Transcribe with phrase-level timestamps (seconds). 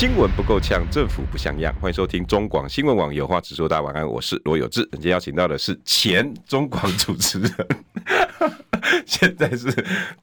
[0.00, 1.74] 新闻不够呛，政府不像样。
[1.78, 3.68] 欢迎收听中广新闻网有话直说。
[3.68, 4.80] 大家晚安，我是罗有志。
[4.92, 7.52] 今天邀请到的是前中广主持人，
[9.04, 9.70] 现在是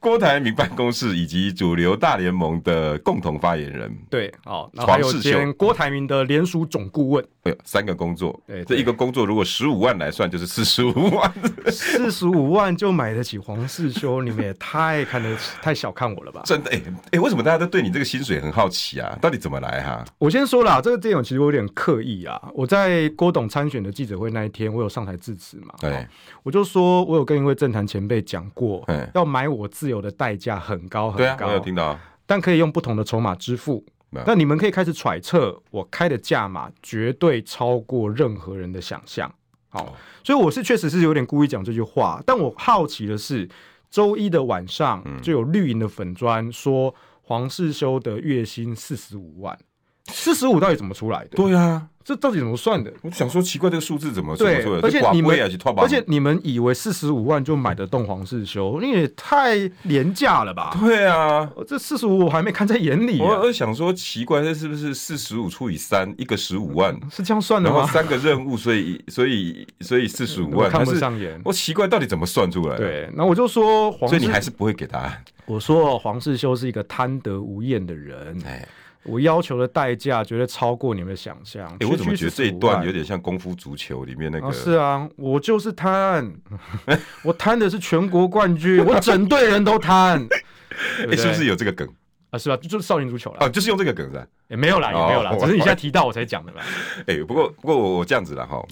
[0.00, 3.96] 郭台铭办公室以及主流大联盟的共同发言人。
[4.10, 7.24] 对，哦，然后还有兼郭台铭的联署总顾问。
[7.44, 11.32] 哎呦，三个工作，对，这一个工作如果十五万来算，就是四十五万。
[11.70, 16.42] 四十五万就买得起黄世修，你们也太看得起，太小看我了吧？
[16.44, 16.82] 真的，哎
[17.12, 19.16] 哎，为什么大家都对你这个薪水很好奇啊？
[19.22, 19.67] 到底怎么来？
[19.68, 22.40] 来哈，我先说了，这个电影其实我有点刻意啊。
[22.54, 25.74] 我在郭董参选的记者会那一天，我有上台致辞嘛？
[25.78, 26.06] 对，
[26.42, 28.82] 我就说我有跟一位政坛前辈讲过，
[29.14, 31.46] 要买我自由的代价很高很高。
[31.46, 33.84] 啊，我有听到，但可以用不同的筹码支付。
[34.24, 39.30] 但你们可以开始揣测，我开的价码绝对超过任何人的想象。
[39.68, 42.22] 好，所以我是确实是有点故意讲这句话。
[42.24, 43.46] 但我好奇的是，
[43.90, 46.94] 周一的晚上就有绿营的粉砖说。
[47.28, 49.58] 黄世修的月薪四十五万，
[50.06, 51.36] 四十五到底怎么出来的？
[51.36, 52.90] 对啊，这到底怎么算的？
[53.02, 54.64] 我想说奇怪，这个数字怎么对？
[54.80, 55.38] 而且你们，
[55.76, 60.74] 而且你们以为四十五万就买得动黄世修，你也太廉价了吧？
[60.80, 63.20] 对啊，这四十五我还没看在眼里。
[63.20, 66.98] 我我想说奇怪，这是不是四十五除以三，一个十五万？
[67.10, 67.76] 是这样算的吗？
[67.76, 71.38] 然后三个任务，所以所以所以四十五万看不上眼。
[71.44, 72.78] 我奇怪，到底怎么算出来？
[72.78, 75.22] 对，那我就说黄，所以你还是不会给答案。
[75.48, 78.68] 我说黄世修是一个贪得无厌的人，哎，
[79.02, 81.66] 我要求的代价绝对超过你们的想象。
[81.80, 84.52] 哎，我怎么觉得这一段有点像功夫足球里面那个？
[84.52, 86.30] 是啊，我就是贪，
[87.24, 90.22] 我贪的是全国冠军，我整队人都贪。
[91.10, 91.88] 哎，是不是有这个梗
[92.30, 92.38] 啊？
[92.38, 92.56] 是吧？
[92.58, 94.24] 就是少林足球了啊，就是用这个梗噻。
[94.48, 96.62] 也没有啦，也没有啦，只是你现在提到我才讲的啦。
[97.08, 98.62] 哎，不过不过我我这样子了哈，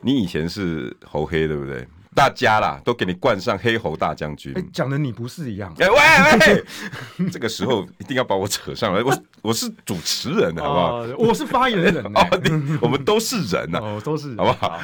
[0.00, 1.86] 你以前是猴黑对不对？
[2.20, 4.52] 大家啦，都给你冠上黑猴大将军。
[4.74, 5.74] 讲的你不是一样？
[5.80, 5.96] 哎喂
[7.18, 9.02] 喂， 这个时候一定要把我扯上来。
[9.02, 10.96] 我我是主持人，好不好？
[11.16, 12.04] 我是发言人。
[12.14, 14.78] 哦，我们都是人呐， 哦，都是，好不好？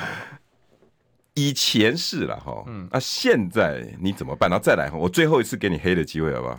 [1.34, 4.48] 以前是了哈，嗯，那现在你怎么办？
[4.48, 6.56] 然后再来，我最后一次给你黑的机会，好不好？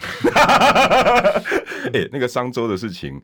[1.91, 3.19] 哎，那个商周的事情，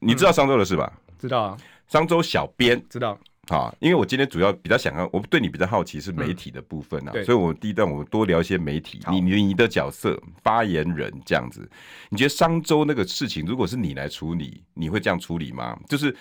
[0.00, 0.92] 你知道商周的事吧？
[1.20, 1.56] 知道啊，
[1.86, 3.16] 商周小编知道。
[3.48, 11.68] 好，因为我今天主要比较想要，我对你比较好奇是媒体的部分啊，嗯、所以我第一段我多聊一些媒体，你你你的角色，发言人这样子，
[12.08, 15.78] 你觉得商周那个事情，如果是你来处理，你会这样处理吗？
[15.88, 16.14] 就是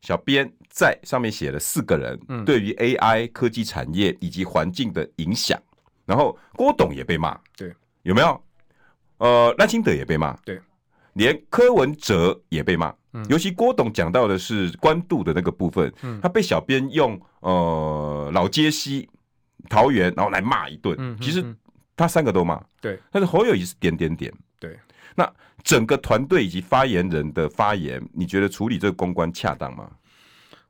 [0.00, 5.60] 小编在上面写了四个人对于 AI 科技产业以及环境的影响，
[6.06, 7.74] 然后郭董也被骂，对，
[8.04, 8.42] 有没有？
[9.18, 10.58] 呃，赖清德也被骂，对，
[11.12, 12.94] 连柯文哲也被骂。
[13.28, 19.08] 尤其郭董讲到的是官渡的那个部分，他被小编用呃老街西
[19.68, 21.16] 桃园，然后来骂一顿。
[21.20, 21.44] 其实
[21.96, 22.96] 他三个都骂，对。
[23.10, 24.78] 但是侯友宜是点点点，对。
[25.16, 25.28] 那
[25.64, 29.90] 整个团队以及发言人的发言，你觉得处理这个公关恰当吗？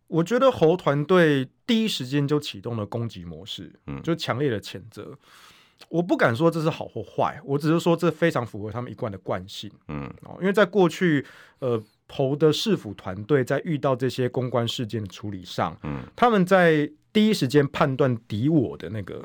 [0.06, 5.14] 我觉得侯团队第一时间就启动了攻击模式，嗯，就强烈的谴责。
[5.90, 11.26] 我不敢说这是好或坏，我只是说这非常符合他们一贯的惯性，嗯，哦因为在过去，
[11.58, 11.82] 呃。
[12.10, 19.24] 侯的市府团队在遇到这些公关事件的处理上，嗯，他们在第一时间判断敌我的那个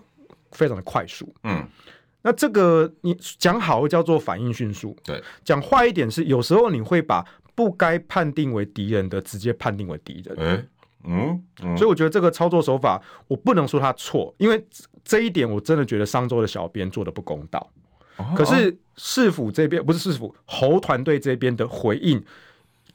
[0.51, 1.68] 非常的快速，嗯，
[2.22, 7.25] 那这个你讲好叫做反应迅速，对，讲坏一点是有时候你会把
[7.56, 10.67] 不该判定为敌人的直接判定为敌人，欸、
[11.06, 14.63] 嗯，嗯，所以我觉得这个操作手法我不能说他错，因为
[15.03, 17.72] 这一点我真的觉得商周的小编做的不公道，
[18.17, 22.23] 哦、可是市府这边不是市府侯团队这边的回应。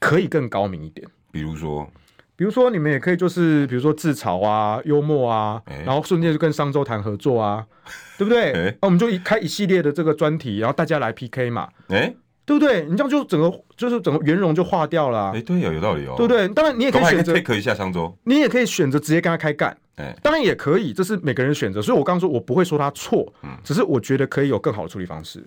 [0.00, 1.88] 可以更高明一点，比如说，
[2.34, 7.66] 比如说你们也可以就是，比如说自嘲啊、幽默啊，欸、然后顺便就跟商周谈合作啊，
[8.16, 8.52] 对不对？
[8.52, 12.16] 那、欸啊、我们就一开一系列的这个专题，然后大家来 PK 嘛，哎、欸，
[12.46, 12.86] 对不对？
[12.86, 16.48] 你这样就整个就是整个圆融就化掉了、啊，哎、欸，对，有有道理哦，对不对？
[16.48, 19.76] 当然你也可以选择 take 一下商周，你也可以选择直接跟他开干，
[20.22, 21.82] 当然也可以，这是每个人选择。
[21.82, 25.44] 所以我刚刚说我不会说他错，嗯，只是我觉得可以有更好的处理方式。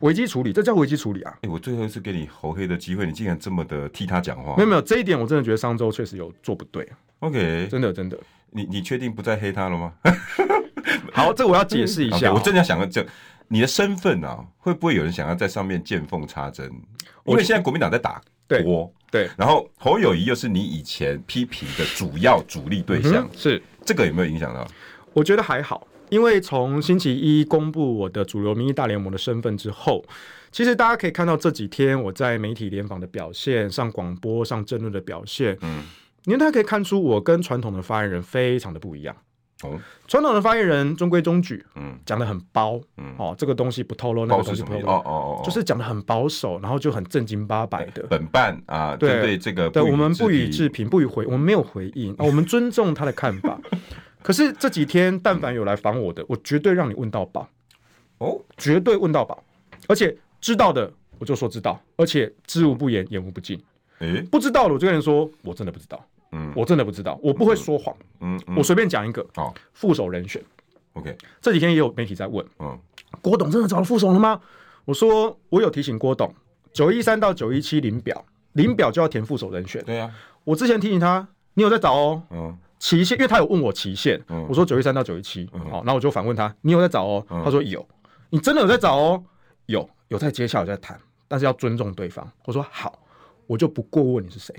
[0.00, 1.32] 危机处理，这叫危机处理啊！
[1.36, 4.56] 哎、欸，我最后一次给你侯黑的机会，你竟然这么的替他讲话？
[4.56, 6.88] 没有没有，这一点我真的觉得商周确实有做不对。
[7.20, 8.18] OK，真的真的，
[8.50, 9.92] 你你确定不再黑他了吗？
[11.12, 13.06] 好，这我要解释一下、哦 okay, 我正在想要这
[13.48, 16.70] 你的身份啊，会不会有人想要在上面见缝插针？
[17.24, 18.20] 因为现在国民党在打
[18.64, 24.66] 国，对，然后侯友谊又是你以前批评的主要主力对象，嗯、是这个有没有影响到？
[25.12, 30.04] 我觉得还好，因为从星期一公布我的主流民意大联盟的身份之后，
[30.50, 35.82] 其实大家可以看到这几天我在媒体联访的表现，上广播、上争论的表现，嗯，
[36.26, 39.16] 因为大家可以看出我跟传统的发言人非常的不一样。
[39.62, 48.04] 哦，传统的发言人中规中矩，嗯，讲的很包，嗯，哦，这个东西不透露，那个东西不透露，哦哦哦，就是讲的很保守，然后就很正经八百的。
[48.10, 49.22] 本办啊，对。
[49.22, 53.58] 对，这个对，我们不予置评，不予回，我们没有回应，我们尊重他的看法。
[54.22, 57.48] 可是这几天，但凡有来访我的，我绝对让你问到饱，
[58.18, 59.42] 哦，绝对问到饱，
[59.88, 63.60] 而且知道的我就说知道，而且知无不言，言无不尽。
[63.98, 66.04] 诶，不知道的我就跟人说，我真的不知道。
[66.32, 67.94] 嗯，我真的不知道，我不会说谎。
[68.20, 69.24] 嗯，我随便讲一个。
[69.34, 70.42] 好，副手人选。
[70.94, 72.44] OK，这几天也有媒体在问。
[72.58, 72.78] 嗯，
[73.20, 74.40] 郭董真的找到副手了吗？
[74.84, 76.34] 我说我有提醒郭董，
[76.72, 78.24] 九一三到九一七领表，
[78.54, 79.84] 领表就要填副手人选。
[79.84, 80.10] 对呀，
[80.44, 82.22] 我之前提醒他，你有在找哦。
[82.30, 84.20] 嗯，期限，因为他有问我期限。
[84.26, 85.48] 嗯，我说九月三到九月七。
[85.70, 87.24] 好，那我就反问他，你有在找哦？
[87.28, 87.86] 他说有。
[88.28, 89.24] 你真的有在找哦？
[89.66, 92.28] 有，有在接下有在谈，但是要尊重对方。
[92.44, 92.98] 我说好，
[93.46, 94.52] 我就不过问你是谁。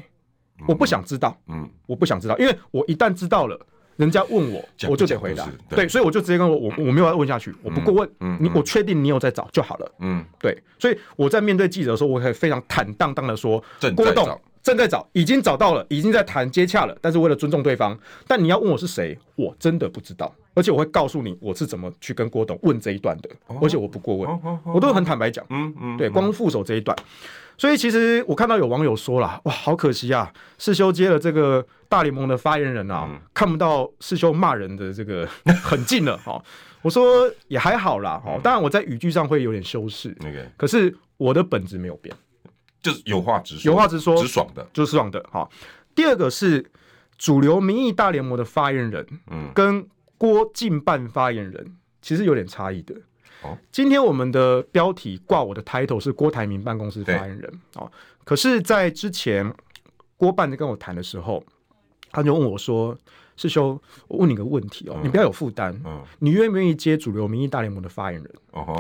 [0.66, 3.60] 我不想知道，嗯，我不想知道，因为我一旦知道了，
[3.96, 13.64] 人家问我，我就得回答，对，所以我就直接跟我，我我没有要问下去，我不过问，嗯，你我确定你有在找就好了，嗯，对，所以我在面对记者的时候，我可以非常坦荡荡的说，
[13.96, 14.28] 郭董
[14.64, 17.98] 正在找，已经找到了，已经在谈接洽了，但是为了尊重对方，
[18.28, 23.30] 但你要问我是谁，我真的不知道，而且我会告诉你我是怎么去跟郭董问这一段的，
[23.62, 24.40] 而且我不过问，
[24.74, 26.98] 我都很坦白讲，嗯嗯，对，光副手这一段。
[27.58, 30.32] 所以其实我看到有网友说了，哇，好可惜啊！
[30.58, 35.28] 世修接了这个大联盟的发言人啊，嗯、看不到世修骂人的这个
[35.64, 36.44] 很近了哈。
[36.82, 42.14] 我说也还好啦，哈，当然我在语句上会有点修饰，那个，可是我的本质没有变，
[42.82, 45.48] 就是有话直说，有话直说，直爽的，就是爽的哈。
[45.96, 46.70] 第二个是
[47.18, 52.96] 主流民意大联盟的发言人，嗯，跟郭进办发言人其实有点差异的。
[53.72, 57.62] 今天我们的标题挂我的 title 是郭台铭办公室发言人。
[57.76, 57.92] 哦，
[58.24, 59.54] 可是，在之前
[60.16, 61.44] 郭办在跟我谈的时候，
[62.12, 62.98] 他就问我说
[63.36, 65.78] ：“师兄，我问你个问题哦，你不要有负担，
[66.20, 68.32] 你愿不愿意接主流民意大联盟的发言人？”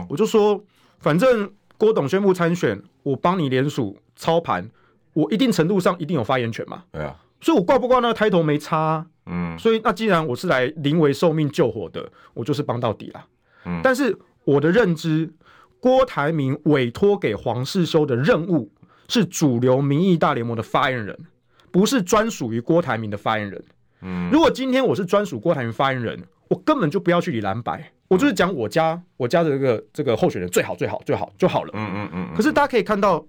[0.10, 0.64] 我就说
[1.00, 4.70] ：“反正郭董宣布参选，我帮你联署操盘，
[5.14, 13.26] 我一定程度上一定有发言权嘛。”对啊，所以我挂不挂那个 title 没差，嗯，所以那既然我是来临危受命救火的，我就是帮到底了，
[13.66, 14.18] 嗯，但是。
[14.46, 15.32] 我的认知，
[15.80, 18.72] 郭台铭委托给黄世修的任务
[19.08, 21.18] 是主流民意大联盟的发言人，
[21.72, 23.64] 不是专属于郭台铭的发言人。
[24.02, 31.72] 嗯，如果今天我是专属郭台铭发言人，我根本就不要去理蓝白，我就是讲我家我家的这个这个候选人最好最好最好就好了。
[31.74, 32.28] 嗯嗯嗯。
[32.36, 33.26] 可是大家可以看到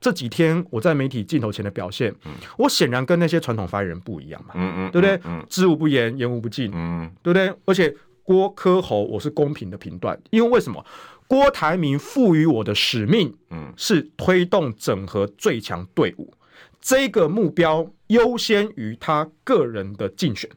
[0.00, 2.14] 这几天我在媒体镜头前的表现，
[2.56, 4.54] 我显然跟那些传统发言人不一样嘛。
[4.54, 5.20] 嗯嗯，对不对？
[5.48, 6.70] 知无不言，言无不尽。
[6.74, 7.52] 嗯，对不对？
[7.64, 7.94] 而且。
[8.24, 10.84] 郭科侯，我是公平的评断，因为为什么？
[11.28, 16.30] 郭台铭赋予我的使命，嗯，是推动整合最强队伍，
[16.78, 20.50] 这个目标优先于他个人的竞选，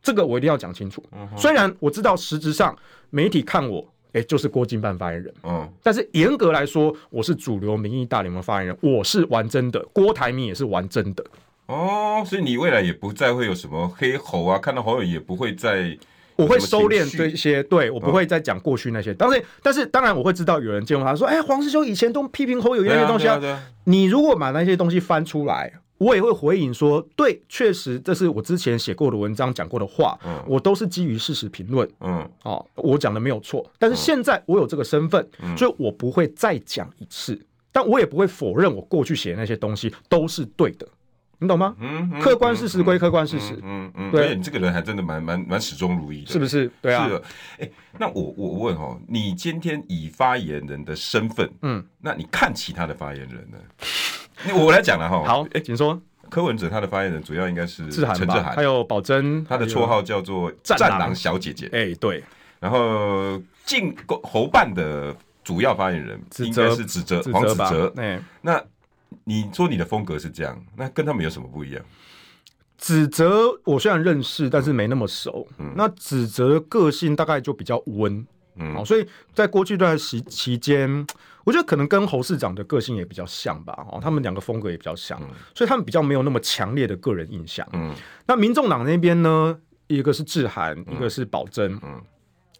[0.00, 1.04] 这个我一定要讲清楚。
[1.36, 2.74] 虽然我知道实质上
[3.10, 11.22] 媒体看我，哎、欸，就是郭金办发言人，嗯，但是严格来说，我是主流民意大联盟发言人，我是玩真的，郭台铭也是玩真的。
[11.66, 15.98] 哦，所以你未来也不再会有什么黑猴啊，看到侯友也不会再。
[16.40, 19.12] 我会收敛这些，对，我不会再讲过去那些。
[19.14, 23.40] 当然，但是当然我会知道有人见过他说：“哎，黄师兄以前都批评侯友宜那些东西啊。”
[23.84, 33.64] 你如果把那些东西翻出来，我也会回应说：“对，确实这是我之前写过的文章讲过的话，我都是基于事实评论。”嗯，哦，我讲的没有错。
[33.78, 35.26] 但是现在我有这个身份，
[35.56, 37.38] 所以我不会再讲一次，
[37.70, 40.86] 但我也不会否认我过去写的那些东西都是对的。
[41.40, 41.74] 你懂吗？
[41.80, 43.58] 嗯，客观事实归客观事实。
[43.62, 46.70] 嗯嗯，对，你这个人还真的蛮蛮蛮始终如一的，是不是？
[46.82, 47.06] 对啊。
[47.06, 47.22] 是的。
[47.58, 53.58] 哎，那我我问哦，你今天以发言人的身份，嗯，那你看其他的发言人呢？
[54.54, 55.24] 我来讲了哈。
[55.24, 55.98] 好，哎，请说。
[56.28, 61.68] 柯文哲他的发言人主要应该是陈志涵，还有宝珍，他的绰号叫做“战狼小姐姐”。
[61.72, 62.22] 哎，对。
[62.60, 67.90] 然后进侯办的主要发言人应该是指责，黄子哲。
[67.96, 68.62] 哎，那。
[69.24, 71.84] 你说你的风格是这样，那跟他们有什么不一样？
[72.78, 75.46] 指责我虽然认识，但是没那么熟。
[75.58, 78.26] 嗯，那指责的个性大概就比较温，
[78.56, 81.06] 嗯，哦，所以在过去一段时期间，
[81.44, 83.86] 我觉得可能跟侯市长的个性也比较像吧。
[83.92, 87.68] 哦，他们两个风格也比较像，嗯，所以他们比较没有那么强烈的个人印象。
[87.74, 87.94] 嗯，
[88.26, 91.74] 那民众党那边呢，一个是智涵，一个是保真。
[91.74, 91.80] 嗯。
[91.84, 92.02] 嗯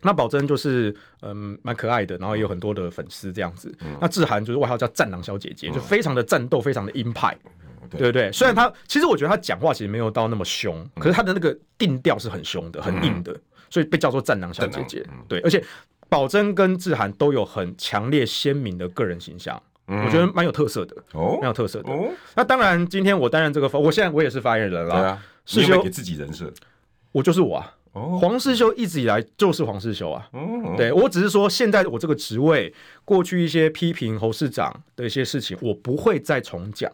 [0.03, 3.75] 那宝珍就是嗯蛮可爱的，然后也有很多的粉丝这样子。
[3.83, 8.13] 嗯、那智涵就是外号叫战狼小姐姐，嗯、就非常的战斗，非常的鹰派，嗯、对不对？
[8.13, 8.33] 对？
[8.33, 13.33] 虽然他、嗯、其实我觉得他讲话其实没有到那么凶，嗯、可是他的那个定调是很凶的，很硬的。
[13.33, 15.07] 嗯、所以被叫做战狼小姐姐。
[15.11, 15.63] 嗯、对，而且
[16.09, 21.93] 宝珍跟志涵都有很强烈鲜明的个人形象，嗯、我觉得蛮有特色的哦，蛮有特色的。
[21.93, 24.95] 哦、那当然，今天我担任这个发，我现在我也是发言人了。
[24.95, 26.53] 对啊，世修给自己人设，
[27.13, 27.75] 我就是我啊。
[27.93, 30.29] 哦，黄世修一直以来就是黄世修啊。
[30.33, 32.73] 哦，对，我只是说，现在我这个职位，
[33.05, 36.91] 过去一些批评侯市长的一些事情，我不会再重讲。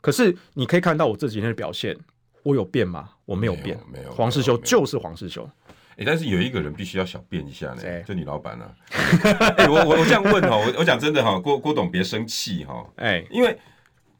[0.00, 1.96] 可是你可以看到我这几天的表现，
[2.42, 3.10] 我有变吗？
[3.26, 3.78] 我没有变，
[4.10, 5.48] 黄世修就是黄世修。
[5.96, 8.74] 哎，但是有一个人必须要小变一下呢，就你老板了。
[9.56, 12.84] 哎，我我我这样问哈，我我讲真的哈，郭郭董别生气哈。
[12.96, 13.56] 哎，因为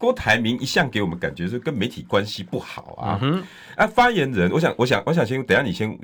[0.00, 3.18] 郭台铭一向给我们感觉是跟媒体关系不好啊。
[3.20, 3.44] 嗯哼。
[3.76, 5.96] 啊，发言人，我想我想我想先等下你先。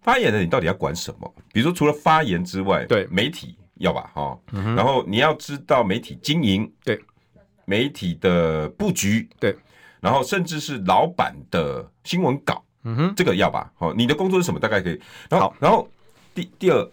[0.00, 1.34] 发言人，你到底要管什么？
[1.52, 6.98] 比如说，除了发言之外，对媒体要吧，哈，嗯、然后你要知道媒体经营，对
[7.66, 9.54] 媒体的布局，对，
[10.00, 14.60] 然后甚至是老板的新闻稿，嗯哼，这个要吧，好，你的工作是什么？
[14.60, 14.98] 大概可以。
[15.28, 15.86] 然后，好然后
[16.32, 16.88] 第第二，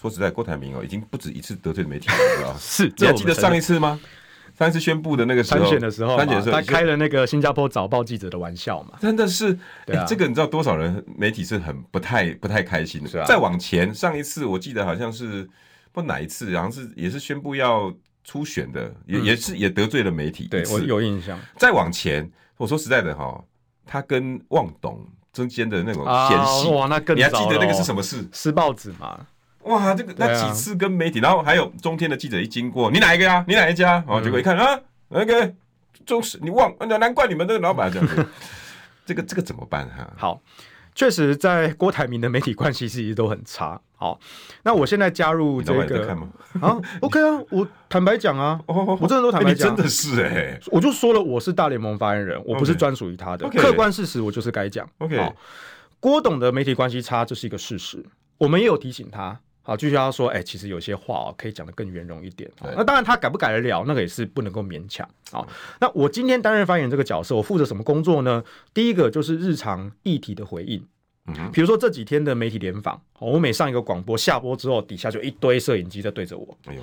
[0.00, 2.08] 说实在，郭台铭哦，已经不止一次得罪媒体
[2.42, 4.00] 了， 是，你还记得上一次吗？
[4.62, 13.24] 上次宣布的那个时候，参选的时候，参选的时候，他开了那个新加坡早报记者的玩笑嘛，真的是，对啊，这个你知道多少人媒体是很不太不太开心的。
[13.24, 15.48] 再往前，上一次我记得好像是
[15.90, 17.92] 不哪一次，好像是也是宣布要
[18.24, 20.46] 初选的，也也是也得罪了媒体。
[20.48, 21.38] 对，我有印象。
[21.56, 23.42] 再往前，我说实在的哈，
[23.84, 28.24] 他跟旺董中间的那种嫌隙，哇，那更你还记得那个是什么事？
[28.32, 29.26] 撕报纸嘛。
[29.64, 33.44] 哇，这个那几次跟媒体，然后还有中天的记者一经过，你哪一个呀？
[33.46, 34.02] 你哪一家？
[34.06, 35.52] 哦，结果一看啊，那个
[36.04, 38.26] 中视，你忘那，难怪你们 这个老板这样子。
[39.04, 40.08] 这个这个怎么办哈？
[40.16, 40.40] 好，
[40.94, 43.80] 确实在郭台铭的媒体关系其实都很差。
[43.96, 44.18] 好，
[44.62, 46.16] 那我现在加入这个
[46.60, 54.88] 啊，OK 啊，我坦白讲啊，我真的都坦白讲，真的是哎，我就说了，我是大联盟发言人，我不是专属于他的，客观事实我就是该讲。
[54.98, 55.32] OK，
[55.98, 58.04] 郭董的媒体关系差，这是一个事实，
[58.38, 59.38] 我们也有提醒他。
[59.64, 62.50] 好，继续要说，哎、欸，其实有些话哦，可以讲得更圆融一点。
[62.60, 65.08] 对那当然，他改不改得了，那个也是不能够勉强。
[65.30, 65.46] 好，
[65.80, 68.42] 那我今天担任发言人这个角色，我负责什么工作呢？
[68.74, 70.84] 第一个就是日常议题的回应。
[71.26, 76.58] 嗯，比如说这几天的媒体联访，我每上一个广播下播之后，底下就一堆摄影机在对着我。
[76.64, 76.82] 哎呦，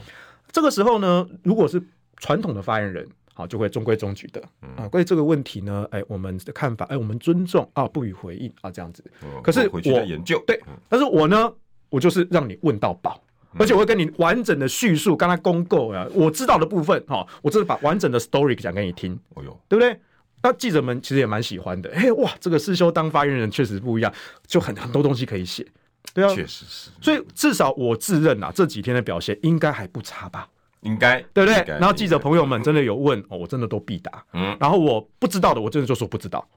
[0.49, 1.83] 这个时候呢，如果是
[2.15, 4.41] 传统的发言人，好，就会中规中矩的。
[4.61, 9.03] 嗯、啊，关于这个问题呢，哎、欸，我们的看法，哎、欸，我们尊重啊，不予回应啊，这样子。
[9.23, 10.57] 哦、可是我回去研究，对，
[10.87, 11.53] 但是我呢？
[11.89, 13.21] 我就是让你问到饱，
[13.57, 19.99] 而且我会跟你完整的叙述，刚才公告啊，我知道的部分哈，我就是把完整的 story 讲给你听，哦哟，对不对？
[20.41, 24.13] 那记者们其实也蛮喜欢的，嘿哇，这个世修当发言人确实不一样，
[24.47, 25.65] 就很很多东西可以写，
[26.13, 30.47] 对啊，确实是，所以至少我自认啊，这几天的表现应该还不差吧？
[30.81, 31.61] 应该，对不对？
[31.67, 36.47] 然后记者朋友们真的有问哦，我真的都必答，嗯，然后我不知道的，我真的就说不知道。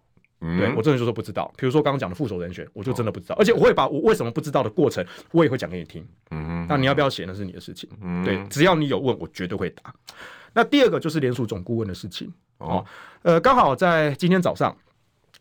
[0.43, 1.53] 对，我真的就说不知道。
[1.57, 3.37] 比如说刚刚讲的副手人选，我就真的不知道。
[3.39, 6.05] 而且我会把我为什么不知道的过程，我也会讲给你听。
[6.33, 7.89] 嗯，那你要不要写那是你的事情。
[8.01, 9.95] 嗯，对，只要你有问，我绝对会答。
[10.53, 12.29] 那第二个就是联署总顾问的事情。
[12.59, 12.85] 哦，
[13.23, 14.77] 呃，刚好在今天早上，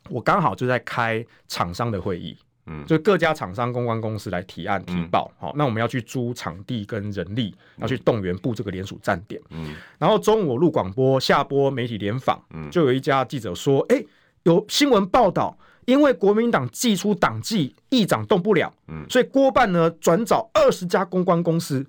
[0.10, 2.38] 我刚好就在开厂商的会议。
[2.68, 5.32] 嗯，就各家厂商公关公司来提案提报。
[5.40, 9.42] 好，那我们要去租场地跟人力，要去动员布这个联署站点。
[9.50, 12.40] 嗯，然后中午录广播，下播媒体联访。
[12.52, 14.04] 嗯，就有一家记者说，哎。
[14.44, 21.86] 有新闻报道，因为国民党祭出党纪，议长动不了，嗯，所以郭办呢转找二十家公关公司。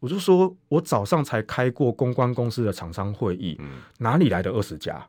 [0.00, 3.68] 我就说，我早上才开过公关公司的厂商会议，嗯，
[3.98, 5.04] 哪里来的二十家？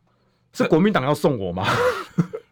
[0.54, 1.64] 是国民党要送我吗？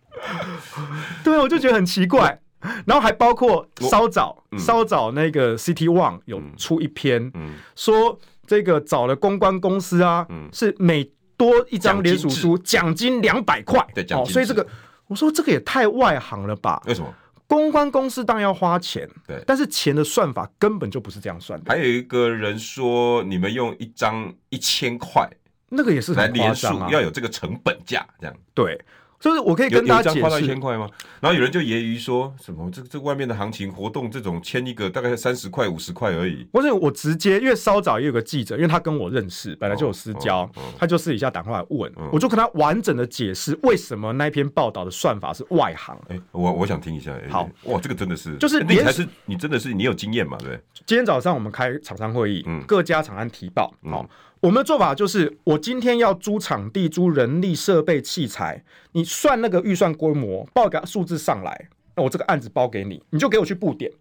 [1.24, 2.40] 对啊，我就觉得很奇怪。
[2.86, 7.32] 然后还包括稍早，稍早那个 CT One 有出一篇，
[7.76, 11.12] 说这个找了公关公司啊，是每。
[11.38, 13.86] 多一张联署书，奖金两百块。
[13.94, 14.32] 对，奖金。
[14.32, 14.68] 哦，所以这个，
[15.08, 16.82] 我说这个也太外行了吧？
[16.88, 17.14] 为什么？
[17.46, 21.72] 公关公司当然要花钱，对，但是钱的算法根本就不是这样算的。
[21.72, 25.26] 还有一个人说，你们用一张一千块，
[25.70, 28.78] 那个也是很夸张啊，要有这个成本价，这样对。
[29.20, 30.88] 就是我可以跟大家解释，花到一千块吗？
[31.20, 36.44] 然后有人就揶揄说什么这这外面的行情活动这种签一个大概三十块五十块而已。
[36.52, 45.98] 不是我直接，因为稍早也有个记者，因为他跟我认识，本来就有私交，哦哦哦、他就私底下打电话来问，嗯、我就跟他完整的解释为什么那篇报道的算法是外行。
[46.10, 47.12] 哎、欸，我我想听一下。
[47.12, 50.38] 欸、好，哇，这个真的是，就是你才是你真的是你有经验嘛？
[50.40, 50.60] 对。
[50.86, 54.10] 今天早上我们开厂商会议，嗯、各家厂商提报，好、嗯。
[54.38, 63.92] 嗯我们的做法就是，我今天要租场地、租人力、设备、器材，你算那个预算规模，报个数字上来，那我这个案子包给你，你就给我去布点。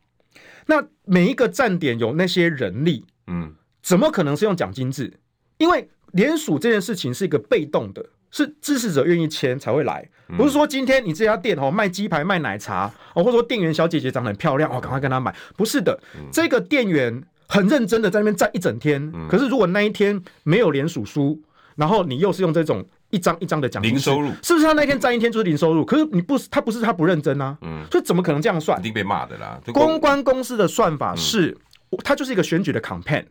[0.66, 5.12] 那每一个站点有那些人力，嗯，怎么可能是用奖金制？
[5.56, 10.06] 因为联署这件事情是一个被动的，是支持者愿意签才会来。
[10.36, 15.34] 不是说今天你这家店哦卖鸡排卖奶茶哦，或者说店员小姐姐长得很漂亮哦，赶快跟她买。
[15.56, 15.98] 不是的，
[16.30, 19.12] 这个店员很认真的在那边站一整天。
[19.28, 21.40] 可是如果那一天没有连署书，
[21.74, 25.84] 然后你又是用这种一张一张的奖金，零收入，是不是他那天站一天就是零收入？
[25.84, 28.78] 可是你不是他不是他不认真啊，嗯，所以怎么可能这样算？
[28.80, 29.60] 一定被骂的啦。
[29.72, 31.56] 公关公司的算法是。
[32.04, 33.24] 它就是一个选举的 campaign，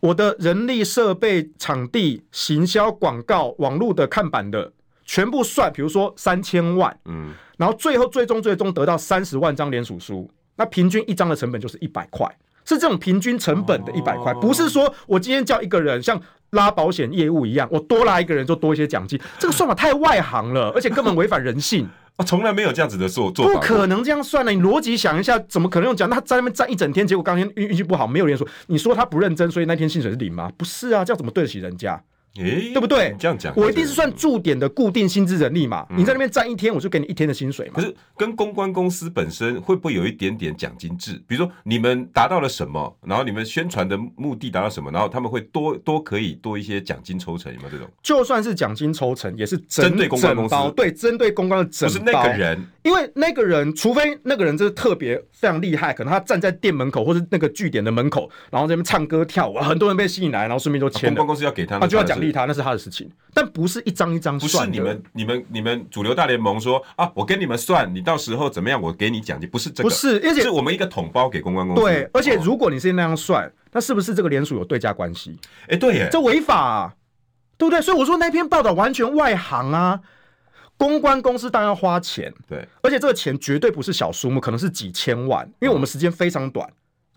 [0.00, 4.70] 我的人力、设备、场地、行销、广告、网络的看板的
[5.06, 12.28] 全部算，比如说三千万，嗯，然后最后最终最终得到三十万张连署书，那平均一张的成本就是一百块，
[12.64, 21.88] 是这种平均成本的一百块，不是说我今天叫一个人像拉保险业务一样，我多拉一个人就多一些奖金，这个算法太外行了， 而且根本违反人性。
[22.16, 24.52] 啊，从来没有这样子的做做法，不可能这样算的。
[24.52, 26.08] 你逻辑想一下，怎么可能用讲？
[26.08, 30.48] 那他在那边站一整天，结果当天运运气不好，没有人说，你说他不认真，所以那天薪水是零吗？
[30.56, 32.00] 不是啊，这样怎么对得起人家？
[32.36, 33.10] 欸、对不对？
[33.12, 35.86] 你这样讲，我一定是算驻点的固定薪资人力嘛。
[35.90, 37.74] 嗯、你在那边站一天，我就给你一天的薪水嘛。
[37.76, 41.22] 可是跟公关公司本身会不会有一点点奖金制？
[41.28, 47.88] 比如说你们达到了什么，然后你们宣传的目的达到什么，然后他们会多多可以多一些奖金抽成，有没有这种？
[48.02, 51.92] 就算是奖金抽成，也是针对公关公司，对，针对公关的整包。
[51.92, 61.14] 不是那个人，因为那个人，除非那个人就是特别非常厉害，可能他站在店门口或者那个据点的门口，然后这边唱歌跳舞，很多人被吸引来，然后顺便就签了。
[61.14, 63.10] 啊、公关公司要给他，他就要奖励他，那是他的事情。
[63.32, 71.82] 但不是一张一张算，不是你们、你们、你们主流大联盟说啊，我跟你们算，你到时候怎么样，我给你奖金，不是这个，不是，而且是我们一个统包给公关公司。
[71.82, 75.34] 对，而且如果你是那样算，那是不是这个联署有对价关系？
[75.62, 76.94] 哎、欸，对耶，这违法、啊，
[77.56, 77.80] 对不对？
[77.80, 79.98] 所以我说那篇报道完全外行啊，
[80.76, 86.68] 公关公司当然要花钱，对，而且这个钱绝对不是小数目，可能是几千万，因为我们时间非常短，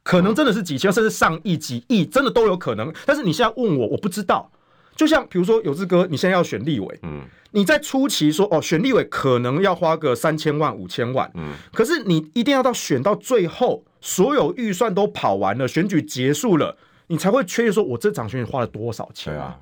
[0.03, 2.93] 可能真的是几千万，甚至上亿、几亿，真的都有可能。
[3.05, 4.51] 但是你现在问我，我不知道。
[4.95, 7.21] 就像比如说有志哥，你现在要选立委，嗯，
[7.51, 16.75] 你在初期说哦，选立委可能要花个三千万五千万，嗯，可是你一定要到选到最后，所有预算都跑完了，选举结束了，
[17.07, 19.55] 你才会确认说我这场选举花了多少钱啊？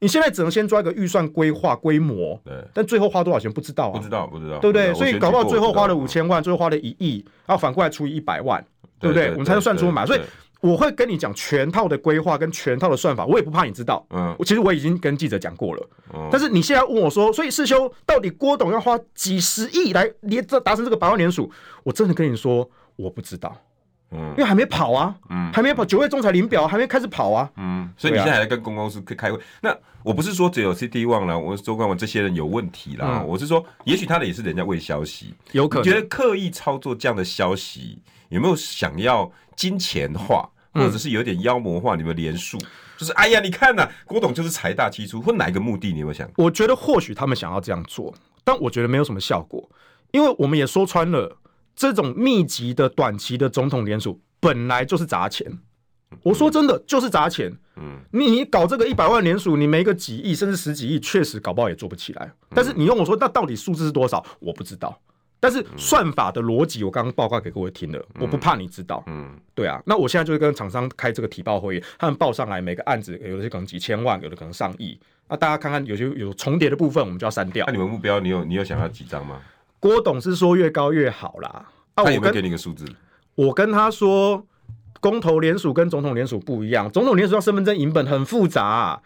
[0.00, 4.94] 你现在只能先抓一个预算规划规模，对，但最后花多少钱不知道啊，不知道不知道，对不对？
[4.94, 8.64] 所以搞不好最后花了五千万，最后花了一亿，然后反过来除以一百万，
[8.98, 9.30] 对不对？
[9.30, 10.20] 我们才能算出嘛，所以。
[10.60, 14.04] 我会跟你讲全套的规划跟全套的算法，我也不怕你知道。
[14.10, 15.88] 嗯，我其实我已经跟记者讲过了。
[16.12, 21.48] 嗯，但是你现在问我说，所以世修到底郭董要花几十亿来连这达成这个百万连署，
[21.84, 23.56] 我真的跟你说我不知道。
[24.10, 25.14] 嗯，因为还没跑啊。
[25.30, 27.50] 嗯，还没跑，九月中才领表，还没开始跑啊。
[27.56, 29.38] 嗯，所以你现在还在跟公关公司开会。
[29.60, 33.22] 那我不是说只有 CD1 了，我周冠文这些人有问题啦。
[33.26, 37.98] 我是说，也许他的也是人家喂消息，有可能觉得刻意操作这样的消息。
[38.30, 42.58] 有没有想要金钱化，或者是有点妖魔化你们连数？
[42.58, 42.66] 嗯、
[42.98, 45.92] 就是哎呀，你看呐、啊，郭董就是财大气粗，或哪一个目的？
[45.92, 46.30] 你有没有想？
[46.36, 49.66] 我觉得或许他们想要这样做，但我觉得没有什么效果，
[50.10, 51.36] 因为我们也说穿了，
[51.78, 55.46] 这种密集的短期的总统连署本来就是砸钱。
[56.24, 57.56] 我说真的，就是砸钱。
[57.76, 62.32] 嗯，你你搞这个一百万连署，你没个几亿甚至十几亿，确实搞不好也做不起来。
[62.50, 64.24] 但是你用我说，那到底数字是多少？
[64.40, 65.00] 我不知道。
[65.38, 69.04] 但是算法的逻辑，我刚刚报告给各位听了，我不怕你知道。
[69.06, 74.98] 嗯，对啊，那我现在就是跟厂商开这个提报会议，他们报上来每个案子，有的是可能几千万，有的可能上亿。
[75.28, 77.64] 那大家看看，有些有重叠的部分，我们就要删掉。
[77.66, 79.40] 那你们目标，你有你有想要几张吗？
[79.80, 81.66] 郭董是说越高越好啦。
[81.96, 82.84] 他有没有给你个数字？
[83.34, 84.46] 我跟他说，
[85.00, 89.00] 公投连署跟总统连署不一样，总统连署要身份证影本很复杂。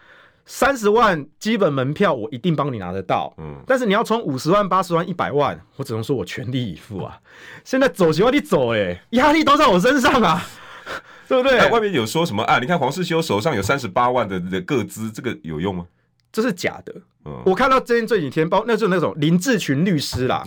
[0.45, 3.33] 三十万基本门票，我一定帮你拿得到。
[3.39, 7.21] 嗯，但是你要充五十万、八十万、一百万，我只能说我全力以赴啊。
[7.63, 10.43] 现在走起来你走，哎，压力都在我身上啊，
[11.29, 11.71] 对不对？
[11.71, 12.59] 外面有说什么啊？
[12.59, 15.87] 你看黄世修手上有三十八万的的个资，这个有用吗？
[16.33, 16.95] 这是假的。
[17.25, 20.43] 嗯，我看到最近这几天包，那就是那种林志群律师啦。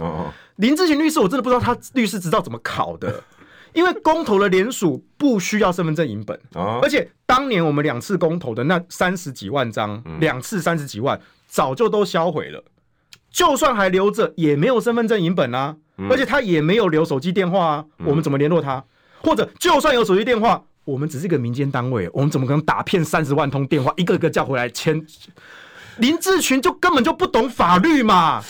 [0.58, 3.24] 林志群律师，我真的不知道他律师执照怎么考的。
[3.74, 12.64] 因为公投的联署不需要身份证影本，而且当年我们两次公投的那三十几万张，两次三十几万早就都销毁了，
[13.30, 15.76] 就算还留着也没有身份证影本啊，
[16.10, 18.82] 而且他也没有留手机电话啊，我们怎么联络他？
[19.22, 25.06] 或者就算有手机电话，我们只是一个民间单位，我们怎么可能打骗三十万通电话，一个一个叫回来签？
[25.98, 28.44] 林志群就根本就不懂法律嘛，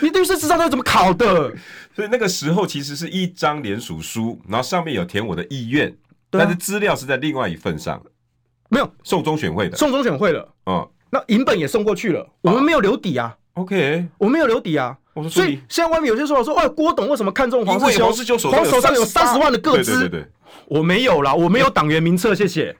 [0.00, 1.52] 你律师执照他怎么考的？
[1.94, 5.94] 所以那个时候其实是一张联署书，然后上面有填我的意愿，
[6.30, 8.02] 但是资料是在另外一份上，
[8.70, 8.90] 没有。
[9.02, 14.96] 送中选会的，送中选会了，嗯，那银本也送过去了，我们没有留底啊，OK，我们没有留底啊，
[15.30, 18.04] 所以现在外面有些说法说，哎，郭董为什么看中黄世修？
[18.06, 20.26] 黄世修手上有三十万的个资，对对对，
[20.66, 22.74] 我没有啦，我没有党员名册，谢谢，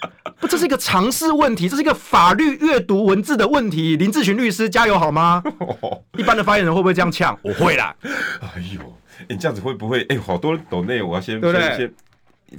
[0.40, 3.96] 不，这是一个常识问题，这是一个法律阅读文字的问题。
[3.96, 5.42] 林志群律师，加油好吗？
[6.16, 7.38] 一般的发言人会不会这样呛？
[7.42, 7.94] 我会啦。
[8.02, 8.80] 哎呦，
[9.28, 10.02] 你这样子会不会？
[10.08, 11.92] 哎，好多人抖内，我要先对对先先，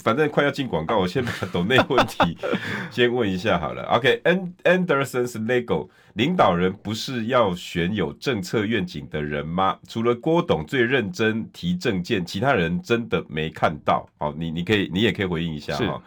[0.03, 2.37] 反正快要进广告，我先把抖内问题
[2.91, 3.83] 先问一下好了。
[3.85, 9.77] OK，Anderson's Lego 领导人不是要选有政策愿景的人吗？
[9.87, 14.05] 除了郭董最认真提政见，其他人真的没看到。
[14.17, 16.01] 好，你你可以，你也可以回应一下哈。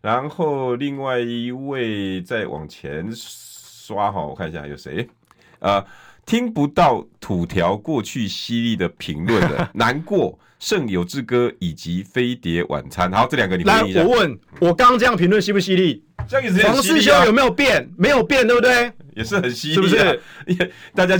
[0.00, 5.08] 然后另外一位再往前刷哈，我看一下有谁？
[5.58, 5.84] 呃，
[6.24, 10.38] 听不到土条过去犀利的评论的， 难过。
[10.58, 16.04] 胜友之歌以及飞碟晚餐，好，这两个你来，我问我刚刚这样评论犀不犀利？
[16.28, 17.90] 这样也是、啊、黄世修有没有变？
[17.96, 18.92] 没有变，对不对？
[19.16, 20.72] 也是很犀利、啊，是不是？
[20.94, 21.16] 大家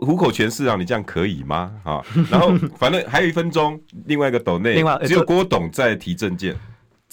[0.00, 1.72] 虎口全是啊，你这样可以吗？
[1.84, 6.56] 啊，然后反正还有一分钟，另外一个斗内， 另外只有郭董在提政见。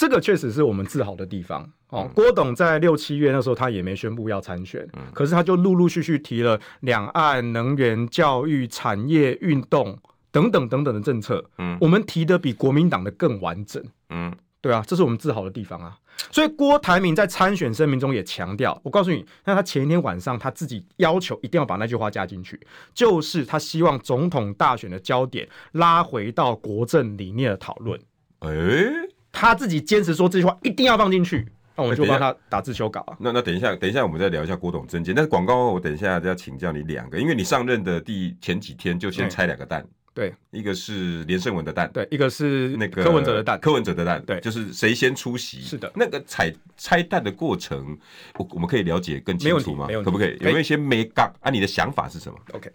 [0.02, 2.10] 这个确实是我们自豪的地方哦。
[2.16, 9.96] 郭董在六七月那时候，他也没宣布要参选，嗯可是他就陆陆续续提了两岸、能源、教育、产业、运动
[10.32, 11.46] 等等等等的政策。
[11.60, 13.80] 嗯，我们提的比国民党的更完整。
[14.10, 15.96] 嗯，对啊，这是我们自豪的地方啊。
[16.32, 22.60] 所以郭台铭在参选声明中也强调，我告诉你，那他前一天晚上他自己要求一定要把那句话加进去，
[22.96, 28.00] 就是他希望总统大选的焦点拉回到国政理念的讨论。
[28.40, 29.11] 诶。
[29.32, 33.15] 他自己坚持说这句话一定要放进去，那我们就帮他打字修稿啊。
[33.20, 35.15] 那那等一下，等一下我们再聊一下郭董政见。
[35.15, 45.62] 但是广告我等一下要请教你两个，因为你上任的第前几天就先拆两个蛋，对，一个是连胜文的蛋，对，一个是那个柯文哲的蛋，柯文哲的蛋，对，就是谁先出席？
[45.62, 47.98] 是的，那个拆拆蛋的过程，
[48.38, 49.88] 我我们可以了解更清楚吗？
[50.04, 50.38] 可不可以？
[50.41, 51.50] 有没有一些眉角啊？
[51.50, 52.70] 你的想法是什么？OK，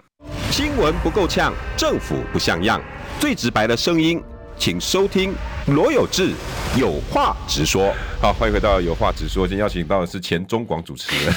[0.51, 2.81] 新闻不够呛，政府不像样，
[3.21, 4.23] 最直白的声音。
[4.59, 5.35] 请收听
[5.67, 6.33] 罗有志
[6.77, 7.95] 有话直说。
[8.21, 9.47] 好，欢迎回到有话直说。
[9.47, 11.35] 今天邀请到的是前中广主持人。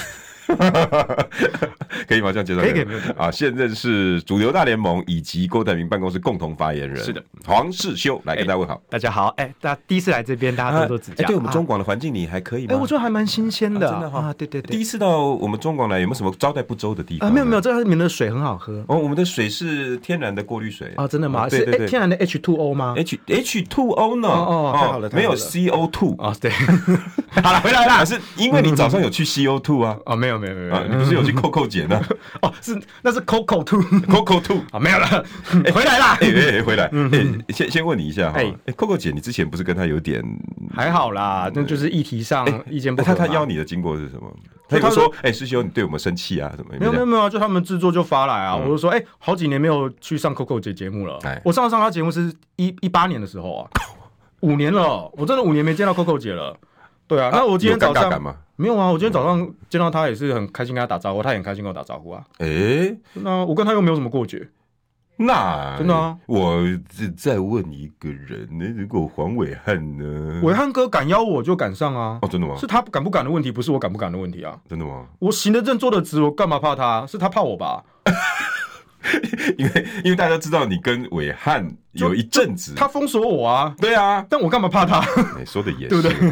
[2.08, 2.32] 可以吗？
[2.32, 3.30] 这样介绍可以，可以，没有啊。
[3.32, 7.04] 现任是主流大联盟以及郭台铭办公室共同发言人。
[7.04, 8.82] 是的，黄世修来跟大家问好。
[8.90, 11.28] 大家好，哎，大家第一次来这边，大家多多指教。
[11.28, 12.74] 对我们中广的环境，你还可以吗？
[12.74, 14.34] 哎，我觉得还蛮新鲜的，真的哈。
[14.38, 17.30] 对对对，第一次到我们中广来，有没有什么招待不周的地方？
[17.30, 18.84] 啊，没有没有，这里面的水很好喝。
[18.88, 21.48] 哦，我们的水是天然的过滤水啊，真的吗？
[21.50, 24.28] 是天然的 H two O 吗？H H2O O 呢？
[24.28, 26.36] 哦，太好了，没有 CO2 啊。
[26.40, 26.52] 对，
[27.44, 28.06] 好了，回来了。
[28.06, 29.98] 是因为你早上有去 C O two 啊？
[30.06, 31.24] 哦，没有没有没有，你不是有？
[31.24, 32.02] 去 Coco 姐呢？
[32.42, 35.26] 哦，是那是 Coco Two，Coco Two 啊，没有了，
[35.74, 40.24] 回来啦，哎哎，回来，哎，先先问你一下哈，哎，Coco 姐，你之前不是跟她有点
[40.74, 43.14] 还好啦，那就是议题上意见不合。
[43.14, 44.32] 他他邀你的经过是什么？
[44.70, 46.54] 他就说，哎，师兄，你对我们生气啊？
[46.56, 46.76] 什么？
[46.80, 53.70] 没有没有没有，就他们制作就发来啊，我就说，哎，好几年没有去上 Coco 姐节目了，我上上她节目是一一八年的时候啊，
[54.42, 56.56] 五年了，我真的五年没见到 Coco 姐了。
[57.10, 62.24] 对啊，那我今天早上没有啊，我今天早上见到他也是很开心跟他打招呼，他也很开心跟我打招呼啊。
[62.38, 64.48] 哎，那我跟他又没有什么过节，
[65.18, 66.16] 那真的啊。
[66.28, 66.62] 我
[67.18, 70.42] 再问一个人，那如果黄伟汉呢？
[70.44, 72.20] 伟汉哥敢邀我就敢上啊。
[72.22, 72.56] 哦，真的吗？
[72.58, 74.56] 是他敢不敢的问题，不是我敢不敢的问题啊。
[74.70, 75.08] 真的吗？
[75.18, 77.08] 我行得正坐得直，我干嘛怕他？
[77.08, 77.84] 是他怕我吧？
[79.58, 85.00] 因为因为大家知道你跟伟汉有一阵子，他封锁我啊，对啊，但我干嘛怕他？
[85.38, 86.28] 你 说的也是，对不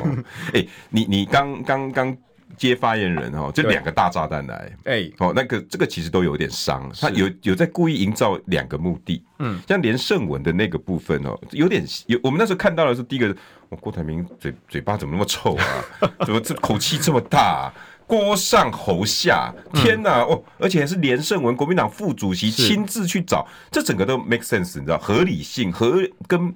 [0.51, 0.61] 对？
[0.61, 2.15] 哎，你你刚刚刚
[2.57, 13.35] 接发言人哦，这两个大炸弹来，哎，哦，那个这个其实都有点伤，他有有在故意营造两个目的，嗯，像连胜文的那个部分哦，有点有，我们那时候看到的是第一个，
[13.79, 15.65] 郭台铭嘴嘴巴怎么那么臭啊？
[16.25, 17.71] 怎么这口气这么大？
[18.07, 20.21] 郭上侯下，天哪！
[20.21, 26.53] 嗯、哦，而且还是连胜文国民党副主席亲自去找，是这整个都 make sense，你知道合理性和跟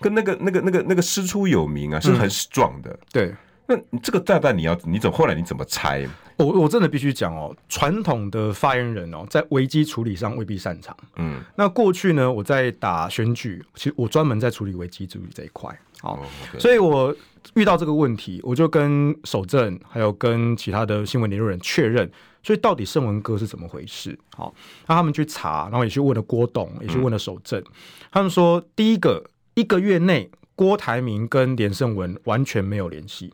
[0.00, 2.90] 跟那个那个那个那个师出有名啊，是很 strong 的。
[2.90, 3.34] 嗯、对，
[3.66, 6.04] 那这个炸弹你要你怎么后来你怎么拆？
[6.36, 10.96] 我我真的必须讲哦，传统的发言人哦，在危机处理上未必擅长。
[11.14, 15.72] 嗯，那过去呢，我在打选举，其实我专门在处理危机处理这一块。
[16.00, 16.18] 好，
[16.58, 17.14] 所以我。
[17.54, 22.10] 遇到这个问题，我就跟守正还有跟其他的新闻联络人确认，
[22.42, 24.18] 所以到底盛文哥是怎么回事？
[24.36, 24.54] 好，
[24.86, 27.64] 那他们去查，然后也去问了郭董，也去问了守正，嗯、
[28.10, 29.24] 他们说，第一个
[29.54, 33.32] 一个月内郭台铭跟连胜文完全没有联系。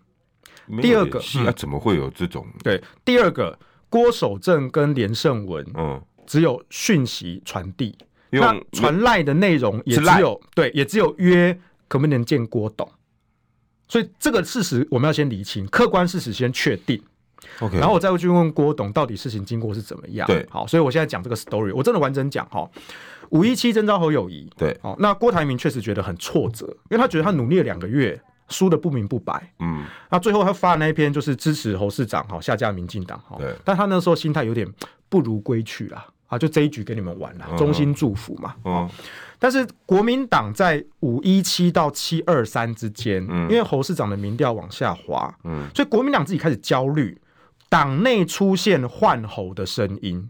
[0.82, 2.46] 第二个，那怎么会有这种？
[2.62, 7.96] 对，第二个郭守正跟连胜文，嗯，只有讯息传递，
[8.30, 12.86] 那传赖的内容也只有对，也只有约可不能见郭董。
[13.88, 17.02] 所以这个事实我们要先厘清，客观事实先确定
[17.60, 20.26] ，OK，然后我再会去问郭董到底事情经过是怎么样。
[20.26, 22.68] 对，好，所以我现在讲这个 story，我真的完整讲哈。
[23.30, 29.52] 五一七征召侯友谊，对，好，那郭台铭确实觉得很挫折，因为他觉得他努力了两个月，输的不明不白。
[29.58, 33.36] 嗯，那最后他发的那一篇就是支持侯市长哈下架民进党哈。
[33.38, 34.66] 对，但他那时候心态有点
[35.10, 38.54] 不如归去了啊，就这一局给你们玩了，衷心祝福嘛。
[38.64, 38.88] 嗯。
[39.40, 47.16] 但是国民党在五一七到七二三之间，嗯，因为侯市长的民调往下滑，嗯，所以国民党自己开始焦虑，
[47.68, 50.28] 党内出现换侯的声音，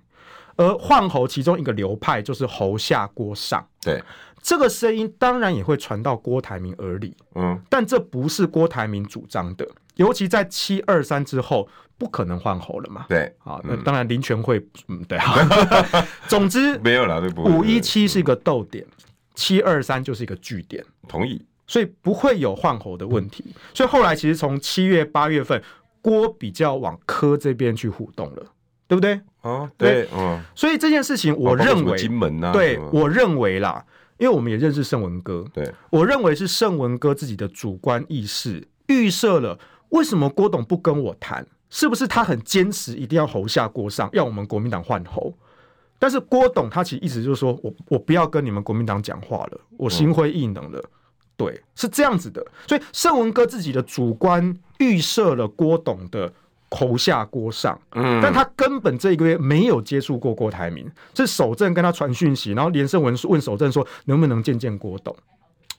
[0.56, 4.02] 而换侯其中一个流派就是侯下郭上，对，
[4.42, 9.66] 这个声音当然也会传到郭台铭耳里，嗯，但这不是郭台铭主张的，
[9.98, 11.68] 尤其在七二三之后。
[12.00, 13.06] 不可能换侯了嘛？
[13.08, 15.34] 对，啊，那当然林权会， 嗯，对啊。
[16.30, 18.86] 总之没有了，五一七是一个逗点，
[19.34, 20.84] 七二三就是一个句点。
[21.08, 23.52] 同意，所以不会有换侯的问题。
[23.74, 25.60] 所以后来其实从七月八月份，
[26.00, 28.46] 郭比较往科这边去互动了，
[28.86, 29.20] 对不对？
[29.42, 30.40] 哦，对，嗯。
[30.54, 33.84] 所以这件事情，我认为金门啊，对，我认为啦，
[34.18, 39.58] 因为我们也认识盛文哥，对，我认为是盛文哥自己的主观意识预设了
[39.90, 41.46] 为什么郭董不跟我谈。
[41.70, 45.30] 是不是他很坚持一定要侯下郭上，要我们国民党换侯？
[45.98, 50.78] 但是郭董他其实意思就是说我我不要跟你们国民党讲话了，我心灰意冷了。
[50.78, 50.90] 嗯、
[51.36, 52.42] 对，是这样子的。
[52.66, 56.32] 所以盛文哥自己的主观预设了郭董的
[56.70, 65.14] 侯下郭上，嗯，但他根本这一个月没有接触过郭台铭，是守正跟他传讯息，然后连胜文问守正说能不能见见郭董？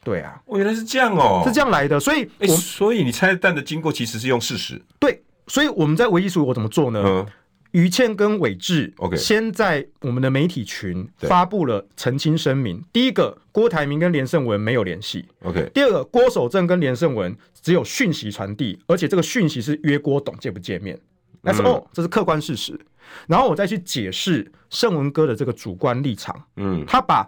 [0.03, 1.99] 对啊，我原来是这样哦，是这样来的。
[1.99, 5.23] 所以，欸、所以你拆弹的经过其实是用事实对。
[5.47, 7.01] 所以我们在维基书我怎么做呢？
[7.03, 7.25] 嗯，
[7.71, 12.83] 于倩跟伟志，OK，先在我们的媒体群发布了澄清声明。
[12.93, 15.71] 第一个，郭台铭跟连胜文没有联系，OK。
[15.73, 20.95] 第二个，郭守正跟连胜文只有讯息传递，而且这个讯息是约郭董见不见面。
[21.41, 22.79] 那是哦，这是客观事实。
[23.25, 26.39] 然后我再去解释胜文哥的这个主观立场。
[26.57, 27.27] 嗯，他把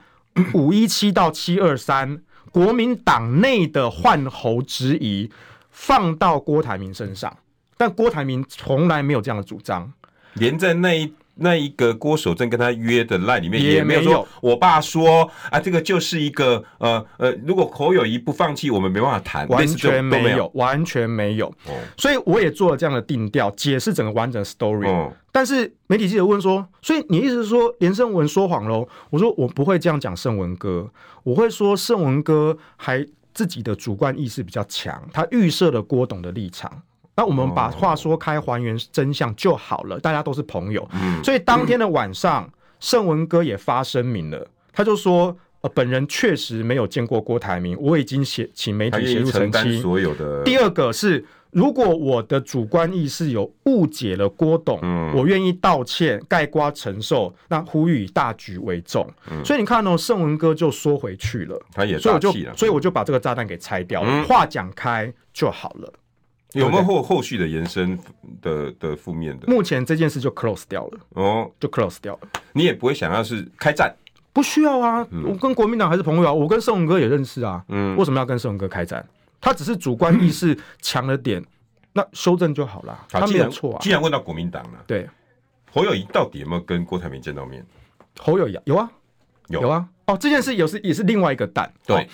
[0.54, 5.32] 五一七到七二三国民党内的换候质疑
[5.70, 7.36] 放到郭台铭身上。
[7.78, 9.92] 但郭台铭从来没有这样的主张，
[10.34, 21.48] 连在那一那一个郭守正跟他约的赖里面也没有说，我爸说啊，这个就是一个呃呃，如果侯友谊不放弃，我们没办法谈，完全没有，完全没有。
[21.66, 24.88] 哦，所以我也做了这样的定调，解释整个完整 story。
[24.88, 28.88] 哦，但是媒体记者问说，所以你意思是说连胜文说谎喽？
[29.10, 30.92] 我说我不会这样讲胜文哥，
[31.24, 36.84] 我会说胜文哥还自己的主观意识比较强，他预设了郭董的立场。
[37.22, 40.00] 那我们把话说开，还原真相就好了。
[40.00, 40.90] 大家都是朋友，
[41.24, 54.80] 所以当天的晚上，盛文哥也发声明了，他就说：“呃，本人确实没有见过郭台铭，我已经写请媒体协助澄清所有的。”第二个是，如果我的主观意识有误解了郭董，
[55.14, 57.32] 我愿意道歉，盖瓜承受。
[57.50, 59.08] 那呼吁以大局为重。
[59.46, 65.94] 所以你看哦，盛文哥就说回去了，他也所以我就所以我就把这个炸弹给拆掉了，话讲开就好了。
[66.54, 67.98] 有没有后后续的延伸
[68.42, 69.48] 的的负面的？
[69.48, 72.30] 目前这件事就 close 掉了哦，就 close 掉了。
[72.54, 73.96] 你也不会想要是开战？
[74.34, 77.64] 不需要啊，我跟国民党还是朋友啊，我跟盛文哥也认识啊。
[77.68, 79.06] 嗯，为什么要跟盛文哥开战？
[79.40, 81.44] 他只是主观意识强了点，
[81.94, 83.06] 那修正就好了。
[83.10, 83.80] 他没有错啊。
[83.82, 85.10] 既然问到国民党了，对，
[85.72, 87.66] 侯友谊到底有没有跟郭台铭见到面？
[88.20, 88.90] 侯友谊有啊，
[89.48, 89.88] 有啊。
[90.06, 91.72] 哦，这件事也是也是另外一个蛋。
[91.86, 92.08] 对。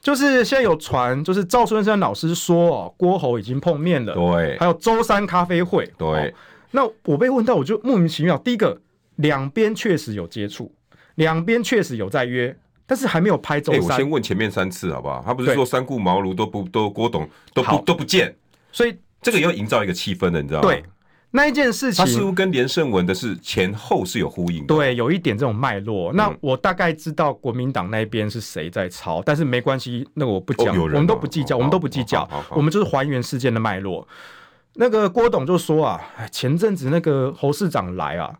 [0.00, 6.32] 就是现在有传，就是赵春山老师说哦，郭侯已经碰面了，对，还有周三咖啡会，对、哦。
[6.70, 8.38] 那我被问到，我就莫名其妙。
[8.38, 8.80] 第一个，
[9.16, 10.72] 两边确实有接触，
[11.16, 12.56] 两边确实有在约，
[12.86, 13.82] 但是还没有拍周三。
[13.82, 15.22] 欸、我先问前面三次好不好？
[15.26, 18.34] 他不是说三顾茅庐都不都郭董都不都不见，
[18.70, 20.68] 所以这个要营造一个气氛的，你知道吗？
[20.68, 20.84] 对。
[21.30, 26.10] 那一件事情，他似乎跟连胜文的是前后是有呼应的，对，有一点这种脉络。
[26.14, 34.08] 那我大概知道国民党那边是谁在抄，但是没关系，那个我不讲，我们都不计较，我们都不计较，我们就是还原事件的脉络。
[34.74, 36.00] 那个郭董就说啊，
[36.32, 38.34] 前阵子那个侯市长来啊，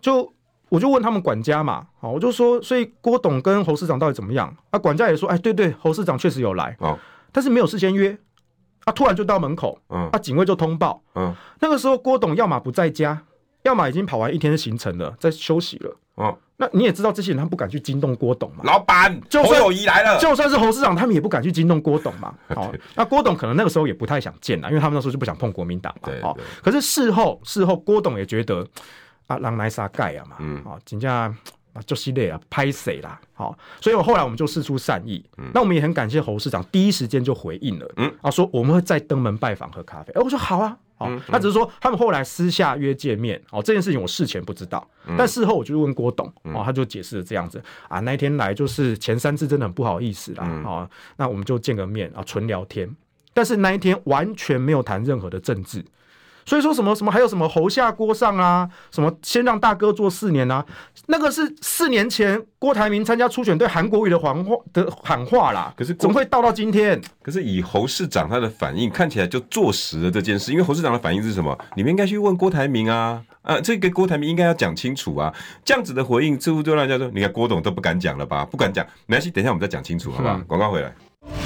[0.00, 0.32] 就
[0.70, 4.56] 我就问他们管家嘛，好，我就说，所以郭董跟侯市长到底怎么样？
[4.70, 6.74] 啊，管家也说，哎，对对，侯市长确实有来，
[7.32, 8.16] 但是没有事先约。
[8.90, 13.22] 他突然就到门口，嗯，他警卫就通报，嗯，那个时候郭董要么不在家，
[13.62, 28.66] 要么已经跑完一天的行程了，在休息了，嗯，那你也知道这些人他不敢去惊动郭董嘛，老板，侯友谊来了，就算是侯市长，他们也不敢去惊动郭董嘛， 好，那郭董可能那个时候也不太想见了，因为他们那时候就不想碰国民党嘛，好，可是事后事后郭董也觉得
[29.28, 31.32] 啊，狼来杀盖啊嘛，嗯，好，人家。
[31.72, 33.20] 啊，就系列啊，拍谁啦？
[33.34, 35.24] 好，所以我后来我们就事出善意。
[35.38, 37.92] 嗯，那我们也很感谢侯市长第一时间就回应了。
[37.96, 40.12] 嗯，啊，说我们会再登门拜访喝咖啡。
[40.14, 41.08] 哎，我说好啊，好。
[41.08, 43.40] 嗯，他只是说他们后来私下约见面。
[43.50, 47.62] 哦，这件事情我事前不知道，嗯，但事后我就问郭董，哦，他就解释了这样子。
[47.88, 50.44] 啊，那一天来就是前三次真的很不好意思啦。
[50.46, 52.88] 嗯，哦，那我们就见个面啊，纯聊天。
[53.32, 55.84] 但是那一天完全没有谈任何的政治。
[56.44, 60.64] 所以说什么什么还有什么侯下锅上啊，什么先让大哥做四年啊，
[61.06, 65.72] 那个是四年前郭台铭参加初选对韩国瑜的喊话的喊话啦。
[65.76, 67.00] 可是怎么会到到今天？
[67.22, 71.56] 可是以侯市长他的反应看起来就坐实了这件事，因为侯市长的反应是什么？
[71.76, 75.32] 你们应该去问郭台铭啊，啊，这个郭台铭应该要讲清楚啊。
[75.64, 78.44] 这样子的回应似乎就让人家说，你看郭董都不敢讲了吧？
[78.44, 80.40] 不敢讲，没关系，等一下我们再讲清楚，好不好？
[80.46, 80.92] 广告回来，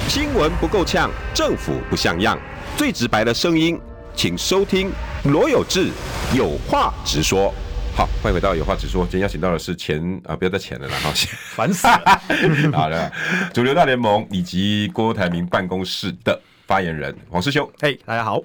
[0.07, 2.37] 新闻不够呛，政府不像样，
[2.77, 3.79] 最直白的声音。
[4.15, 4.89] 请收听
[5.25, 5.89] 罗有志
[6.33, 7.53] 有话直说。
[7.95, 9.03] 好，欢迎回到有话直说。
[9.03, 11.11] 今天邀请到的是前啊，不要再前了啦，好，
[11.53, 12.21] 烦死了。
[12.73, 13.11] 好了，
[13.53, 17.69] 主流大联盟以及郭台铭办公室的发言人黄师兄。
[17.81, 18.41] 嘿，大家好。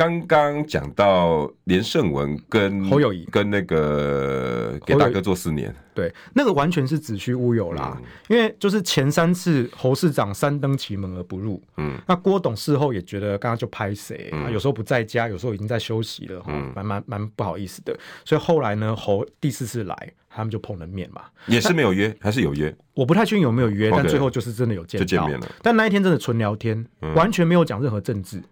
[0.00, 3.28] 刚刚讲到连胜文跟侯友宜。
[3.30, 7.94] 跟那个给大哥做四年，对，那个完全是子虚乌有啦。
[8.00, 17.94] 嗯、因为就是前三次侯市长三登其门而不入，嗯，那郭董事后也觉得刚刚就拍谁、嗯，有时候不在家，有时候已经在休息了，嗯，蛮蛮蛮不好意思的。
[18.24, 22.74] 所以后来呢，侯第四次来，他们就碰了面嘛，也是没有约，还是有约？
[22.94, 25.46] 我不太确定有没有约，但最后就是真的有见到，就见面了。
[25.62, 28.42] 但那一天真的纯聊天，嗯、完全没有讲任何政治。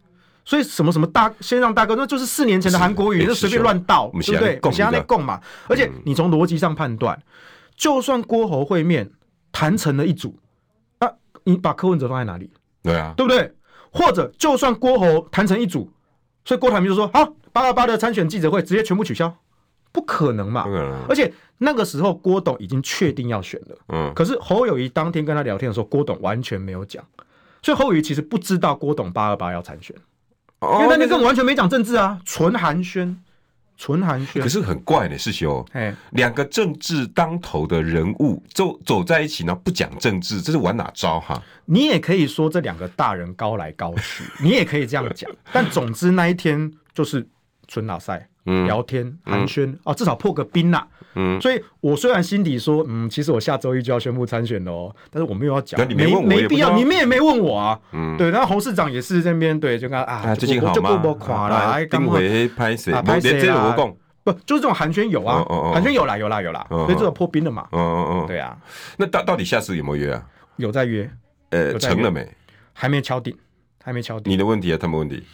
[0.49, 4.59] 所以什么什么大先让大哥，那就是四年前的韩国语，就随便乱倒，对不对？
[4.73, 5.39] 其他那供嘛。
[5.69, 7.23] 而且你从逻辑上判断，
[7.77, 9.11] 就算郭侯会面
[9.53, 10.39] 谈成了一组，
[11.01, 11.11] 啊，
[11.45, 12.51] 你把柯文哲放在哪里？
[12.83, 13.55] 对啊，对不对？
[13.93, 15.93] 或者就算郭侯谈成一组，
[16.47, 19.31] 所以郭台铭就说好，八二八的参选记者会直接全部取消，
[19.93, 20.65] 不可能嘛？
[21.11, 24.11] 而且那个时候郭董已经确定要选了，嗯。
[24.15, 27.05] 可是侯友谊当天跟他聊天的时候，郭董完全没有讲，
[27.63, 29.95] 所以侯友谊其实不知道郭董八二八要参选。
[30.61, 33.15] 因为那天根本完全没讲政治啊，纯寒暄，
[33.77, 34.41] 纯寒暄。
[34.41, 35.65] 可是很怪呢，士修，
[36.11, 41.41] 两个政治当头的人物走走在一起呢，不讲政治，这是玩哪招哈？
[41.65, 45.31] 你也可以说这两个大人高来高去，你也可以这样讲。
[45.53, 47.27] 但总之那一天就是
[47.67, 48.29] 纯老赛。
[48.67, 50.87] 聊天寒暄、嗯、哦，至少破个冰呐、啊。
[51.15, 57.81] 嗯，所以我虽然心底说，嗯，其实我下周一就要宣布参选了哦，但是我没有要讲，没没必要，你们也没问我啊。
[57.93, 60.73] 嗯，对，然后侯市长也是这边对，就跟啊，最近好吗？
[60.75, 62.93] 就不不垮了，刚回拍谁？
[63.03, 63.75] 拍谁啦？
[64.23, 67.67] 不，就是这种寒暄有啊，寒暄有啦，有啦，有啦，所以这种破冰了嘛。
[67.73, 68.57] 嗯嗯嗯，对啊。
[68.99, 70.23] 那到到底下次有没有约啊？
[70.57, 71.11] 有在约，
[71.51, 72.29] 呃，成了没？
[72.75, 73.35] 还没敲定，
[73.83, 74.31] 还没敲定。
[74.33, 75.25] 你的问题啊，他们问题。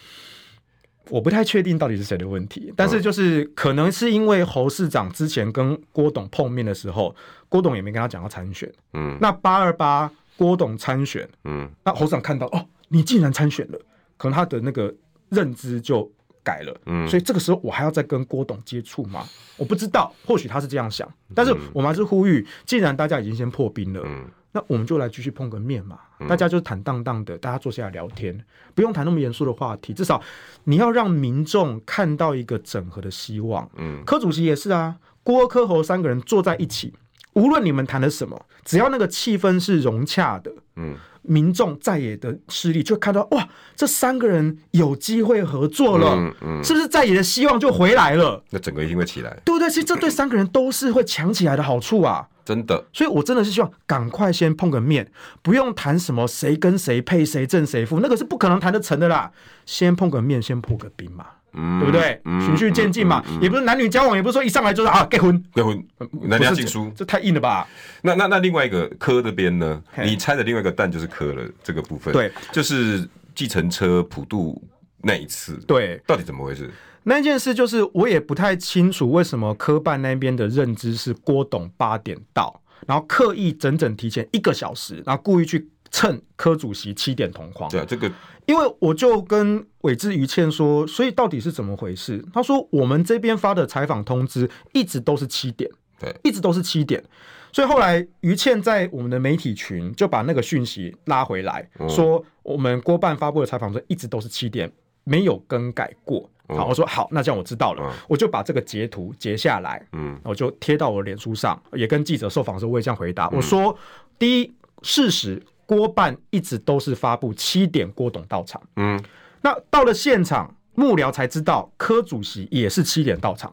[1.10, 7.14] 我不太确定到底是谁的问题，但是就是可能是因为侯市长之前跟郭董碰面的时候，
[7.48, 13.78] 郭董也没跟他讲要参选，嗯，那八二八郭董参选，嗯，那侯市长看到哦，你竟然参选了，
[14.16, 14.94] 可能他的那个
[15.28, 16.10] 认知就
[16.42, 19.24] 改了，嗯，所以这个时候我还要再跟郭董接触吗？
[19.56, 24.24] 我不知道，或许他是这样想，但是我们还是呼吁，既然大家已经先破冰了，嗯。
[24.56, 28.38] 那我们就来继续碰个面嘛，大家就坦荡荡的，大家坐下来聊天，
[28.72, 30.22] 不用谈那么严肃的话题，至少
[30.62, 33.68] 你要让民众看到一个整合的希望。
[33.76, 36.94] 嗯，柯主席也是啊，郭柯侯三个人坐在一起，
[37.32, 48.40] 无论你们谈的什么，只要那个气氛是融洽的，嗯，民众在野的势力就看到哇，这三个人有机会合作了，嗯嗯，是不是在野的希望就回来了？
[48.50, 49.68] 那整个一定会起来，对不对？
[49.68, 52.28] 其实这对三个人都是会强起来的好处啊。
[52.44, 55.10] 真的，所以我真的是希望赶快先碰个面，
[55.42, 59.30] 不用谈什么谁跟谁配谁正谁负，那个是不可能谈得成的啦。
[59.64, 62.20] 先碰个面，先破个冰嘛，嗯、对不对？
[62.44, 65.82] 循序渐进嘛、嗯嗯嗯，也不是男女交往，也不是说一上来就是啊结婚结婚，
[66.22, 67.66] 男家进书，这太硬了吧？
[68.02, 69.82] 那那那另外一个柯的边呢？
[70.02, 74.62] 你猜的另外一个蛋就是柯了这个部分，对，就是计程车普渡
[75.00, 76.70] 那一次，对，到底怎么回事？
[77.04, 87.70] 那件事就是，我也不太清楚为什么科办那边的认知是郭董八点到，然后刻意整整提前一个小时，然后故意去蹭柯主席七点同框。
[87.70, 88.10] 对啊，这个，
[88.46, 92.24] 因为我就跟伟志于倩说，所以到底是怎么回事？
[92.32, 97.04] 他说我们这边发的采访通知一直都是七点，对，一直都是七点，
[97.52, 104.72] 所以后来于倩在我们的媒体群就把那个讯息拉回来，说我们郭办发布的采访通知一直都是七点，
[105.04, 106.30] 没有更改过。
[106.48, 113.76] 好，我说好，那这样我知道了，嗯、我就把这个截图截下来，嗯，我就贴到我的脸书上，也跟记者受访时候我也这样回答，嗯、我说
[114.18, 119.02] 第一，事实郭办一直都是发布七点郭董到场，嗯，
[119.40, 123.52] 那到了现场幕僚才知道柯主席也是七点到场，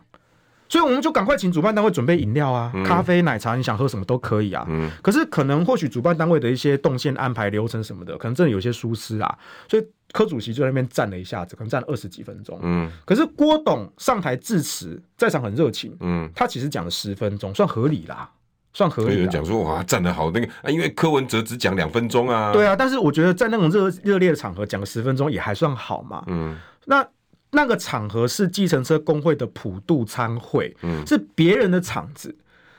[0.71, 9.37] 所以我们就赶快请主办单位准备饮料啊、嗯，咖啡、奶茶，你想喝什么都可以啊，嗯，可是可能或许主办单位的一些动线安排流程什么的，可能真的有些疏失啊，
[9.69, 9.85] 所以。
[10.13, 12.59] 柯主席就在那边站了一下子，可能站了二十几分钟。
[12.61, 15.95] 嗯，可是郭董上台致辞，在场很热情。
[16.01, 18.29] 嗯，他其实讲了十分钟，算合理啦，
[18.73, 19.13] 算合理。
[19.13, 22.51] 有人讲说哇，站得好那个啊，因为柯文哲只讲两分钟啊。
[22.51, 26.21] 对啊，但是我觉得在那种热热烈的场合讲个十分钟也还算好嘛。
[26.27, 27.07] 嗯，那
[27.51, 32.33] 那个场合是计程车工会的普渡参会，嗯，是别人的场子，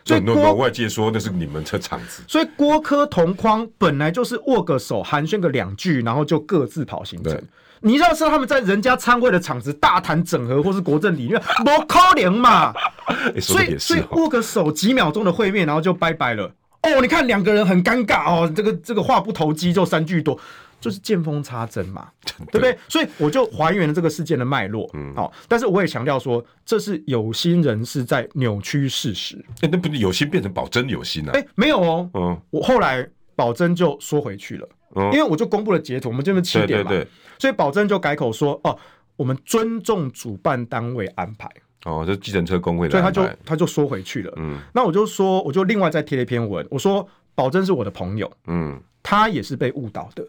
[0.05, 7.41] 所以郭外界说那是你们的场子，所以郭柯同框本来就是握个手寒暄个两句，然后就各自跑行程。
[7.85, 12.73] 你要是他们在人家参会的场子大谈整合或是国政理念， 不可能嘛？
[13.43, 16.45] 所以所以握个手几秒钟的会面，然后就拜拜了。
[16.83, 20.39] 哦，你看两个人很尴尬哦，这个这个话不投机就三句多，
[20.83, 22.11] 就是见缝插针嘛，
[22.51, 22.77] 对不对？
[22.89, 24.91] 所以我就还原了这个事件的脉络。
[24.95, 29.43] 嗯，好，但是我也强调说，这是有心人士在扭曲事实。
[29.63, 31.33] 哎，那不是有心变成保真有心啊？
[31.33, 32.11] 哎，没有哦。
[32.15, 34.69] 嗯，我后来保真就说回去了。
[34.95, 37.09] 嗯因为我就公布了截图，我们这边七点嘛，对对对，
[37.39, 38.79] 所以保真就改口说：“哦，
[39.17, 41.49] 我们尊重主办单位安排。”
[41.87, 44.33] 哦，这计程车工会的，所以他就他就缩回去了。
[44.37, 50.23] 嗯，那我就说，我就另外再贴了一篇文，我说保真是我的朋友，嗯，他也是被误导的，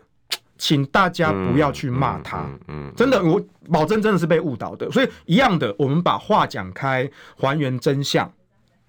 [0.58, 2.40] 请大家不要去骂他。
[2.40, 3.42] 嗯，嗯嗯真的，我
[3.72, 8.32] 保证真的是被误导的，所以一样的，我们把话讲开，还原真相。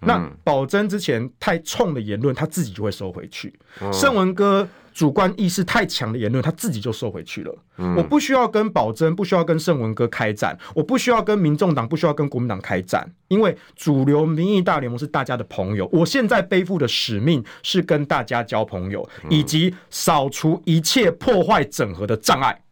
[0.07, 3.59] 那宝珍之前太冲的言论，他自己就会收回去。
[3.92, 4.68] 盛文哥。
[4.94, 7.52] 主观意识太强的言论，他自己就收回去了。
[7.78, 15.90] 嗯、我不需要跟宝珍，不需要跟盛文哥开战，我不需要跟民众党，不需要跟国民党开战，因为主流民意大联盟是大家的朋友。
[15.92, 22.62] 我现在背负的使命是跟大家交朋友，以及扫除一切破坏整合的障碍。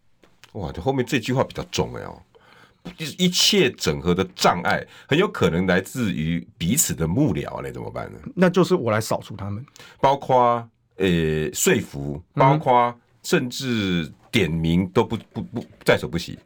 [0.52, 2.22] 哇，这后面这句话比较重哎哦，
[3.18, 8.18] 一切整合的障碍很有可能来自于彼此的幕僚，那怎么办呢？
[8.34, 9.64] 那就是我来扫除他们，
[10.00, 10.68] 包括。
[10.96, 16.38] 呃、欸，说服，包括甚至点名都不不不在所不惜。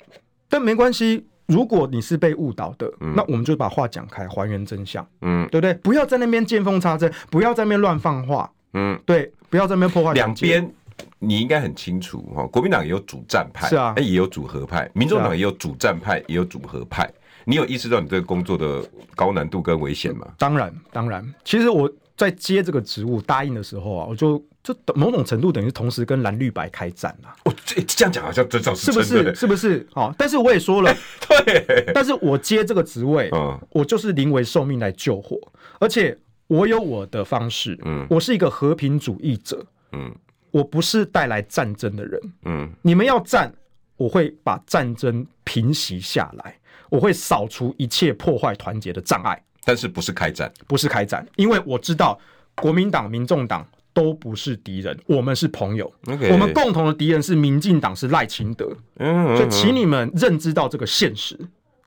[0.48, 5.74] 但没关系，如果你是被误导的，嗯、那我们就把话讲开，还原真相，嗯，对不对？
[5.74, 10.14] 不要在那边见缝插针，不要在那边乱放话，嗯，对，不要在那边破坏。
[10.14, 10.72] 两边
[11.18, 17.10] 你应该很清楚哈，国民党也有主战派，是啊，也有主和派；民众党也有主战派，也有主和派。
[17.44, 18.84] 你有意识到你这个工作的
[19.14, 20.26] 高难度跟危险吗？
[20.38, 21.90] 当然，当然，其实我。
[22.16, 27.28] 在接这个职务答应的时候啊，我就就某种程度等于同时跟蓝绿白开战了。
[27.44, 29.34] 哦，这这样讲好像真的是不是？
[29.34, 29.86] 是不是？
[29.92, 30.90] 哦，但是我也说了，
[31.44, 35.38] 对，但是我接这个职位，嗯，我就是临危受命来救火，
[35.78, 40.10] 而且我有我的方式，嗯，我是一个和平主义者，嗯，
[40.56, 43.52] 我不是带来战争的人，嗯，你们要战，
[43.98, 46.56] 我会把战争平息下来，
[46.88, 49.38] 我会扫除一切破坏团结的障碍。
[49.66, 52.18] 但是不是开战，不是开战，因为我知道
[52.54, 55.92] 国民党、民众党都不是敌人，我们是朋友。
[56.30, 58.66] 我们共同的敌人是民进党，是赖清德。
[58.96, 61.38] 嗯，嗯，所以请你们认知到这个现实。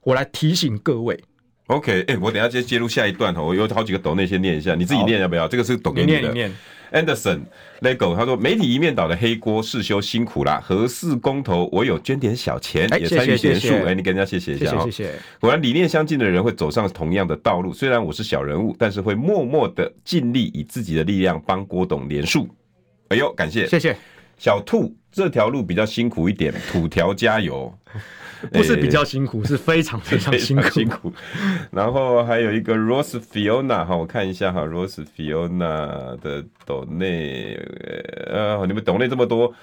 [0.03, 1.19] 我来提醒各位。
[1.65, 5.47] OK，哎、欸，我等一下接接入下一段哦，我有好几个抖内先念一下，你自己念要不要？
[5.47, 6.19] 这个是抖给你的。
[6.19, 6.55] 念念
[6.91, 7.41] Anderson
[7.81, 10.61] Lego，他说媒体一面倒的黑锅，世修辛苦啦。
[10.63, 13.73] 核四公投，我有捐点小钱，欸、也参与连署。
[13.73, 15.13] 哎、欸，你跟人家谢谢一下，谢谢，谢谢。
[15.39, 17.71] 果然理念相近的人会走上同样的道路。
[17.71, 22.47] 虽然我是小人物，但是会默默的尽力以自己的力量帮郭董连署。
[23.09, 23.95] 哎呦，感谢，谢谢。
[24.37, 27.73] 小兔这条路比较辛苦一点，土条加油。
[28.53, 30.63] 不是比较辛苦，欸、是非常非常辛苦。
[30.71, 31.11] 辛苦。
[31.71, 37.59] 然后还有一个 Rose Fiona 哈，我看一下哈，Rose Fiona 的抖内，
[38.27, 39.53] 呃，你们抖内这么多，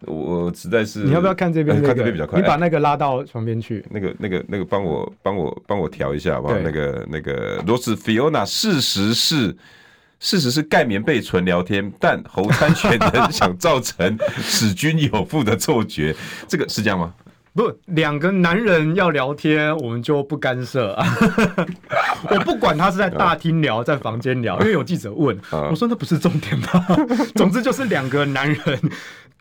[0.00, 1.04] 我实在是。
[1.04, 1.86] 你要不要看这边、那个？
[1.86, 2.40] 看这边比较快。
[2.40, 3.84] 你把那个拉到旁边去。
[3.88, 6.58] 那个、那个、那个，帮我、帮我、帮我调一下好不好？
[6.58, 9.56] 那个、那个 Rose Fiona，事实是，
[10.24, 16.16] 事实是盖棉被纯聊天，但侯参选人想造成使君有负的错觉，
[16.48, 17.12] 这个是这样吗？
[17.52, 21.06] 不，两个男人要聊天，我们就不干涉啊。
[22.30, 26.66] 我不管他是在大厅聊，在房间聊，因为有记者问，我说那不是重点吗？
[27.36, 28.80] 总之就是两个男人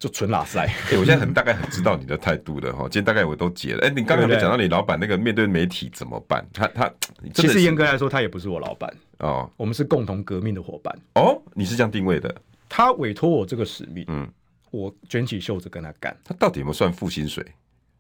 [0.04, 0.66] 就纯拉塞。
[0.66, 2.82] 哎，我现在很大概很知道你的态度的哈。
[2.84, 3.88] 今天大概我都解了。
[3.88, 6.46] 哎，你刚才没讲到你老板那个面对媒体怎么办？
[6.52, 6.92] 他他
[7.34, 10.94] 其实严格来说，他也不是我老板哦，我们是共同革命的伙伴。
[11.16, 12.36] 哦，你是这样定位的？
[12.68, 14.30] 他委托我这个使命，嗯，
[14.72, 16.14] 我卷起袖子跟他干。
[16.22, 17.42] 他到底有没有算付薪水？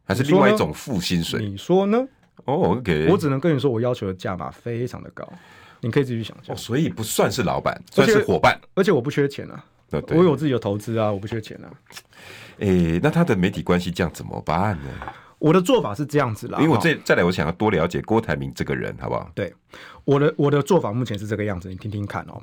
[0.03, 1.39] 还是另外一种付薪水？
[1.39, 2.05] 你说呢？
[2.43, 5.25] 哦、oh,，OK，我只能跟你说，我要求的价码非常的高，
[5.79, 6.53] 你可以自己想象。
[6.53, 9.63] 哦，所以不算是老板，算是伙伴，而且我不缺钱啊，
[10.09, 11.67] 我有自己的投资啊，我不缺钱啊。
[12.59, 14.89] 诶、欸，那他的媒体关系这样怎么办呢？
[15.39, 19.29] 我的做法是这样子啦，因为我再再来，我想要多了解郭台铭这个人，好不好？
[19.35, 19.53] 对，
[20.05, 22.41] 我的我的做法目前是这个样子，你听听看哦。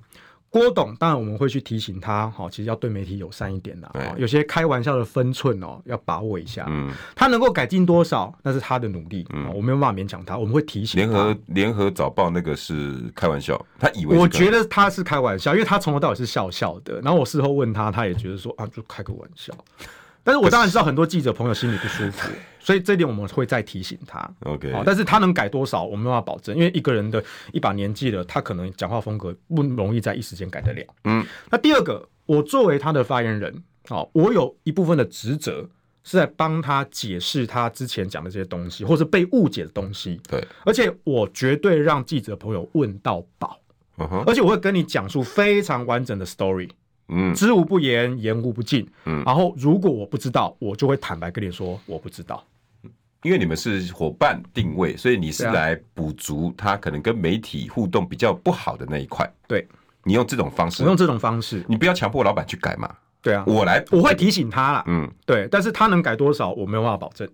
[0.51, 6.67] 郭董，当然我们会去提醒他，哈，其实要对媒体友善一点啦，有些开玩笑的分寸哦，要把握一下。
[6.69, 10.99] 嗯，他能够改进多少，那是他的努力，嗯，我没有办法勉强他，我们会提醒。
[10.99, 19.55] 联合联合早报那个是开玩笑，他以为我觉得他是开玩笑，因为他从头到尾是笑笑的，然后我事后问他，他也觉得说啊，就开个玩笑。
[20.23, 24.31] 但是我当然知道很多记者朋友心里不舒服， 所以这一点我们会再提醒他。
[24.41, 30.85] OK，但是他能改多少，我没办法保证，因为一个人的一把年纪了，他可能讲话风格不容易在一时间改得了。
[31.05, 35.69] 嗯，那第二个，我作为他的发言人，好，我有一部分的职责
[36.05, 40.21] 是在帮他解释他之前讲的这些东西，或是被误解的东西。
[40.29, 43.59] 对，而且我绝对让记者朋友问到饱。
[43.97, 44.25] Uh huh.
[44.27, 46.71] 而且我会跟你讲述非常完整的 story。
[47.11, 48.89] 嗯，知无不言，言无不尽。
[49.05, 52.45] 嗯，然后如果我不知道，我就会坦白跟你说我不知道。
[53.23, 59.31] 因为你们是伙伴定位，所以你是来补足他可能跟媒体互动比较不好的那一块。
[59.47, 59.69] 对，
[60.05, 62.91] 你用这种方式，我用这种方式，你不要强迫老板去改嘛。
[63.21, 64.85] 对啊，我来，我会提醒他啦。
[64.87, 67.29] 嗯，对，但是他能改多少，我没有办法保证。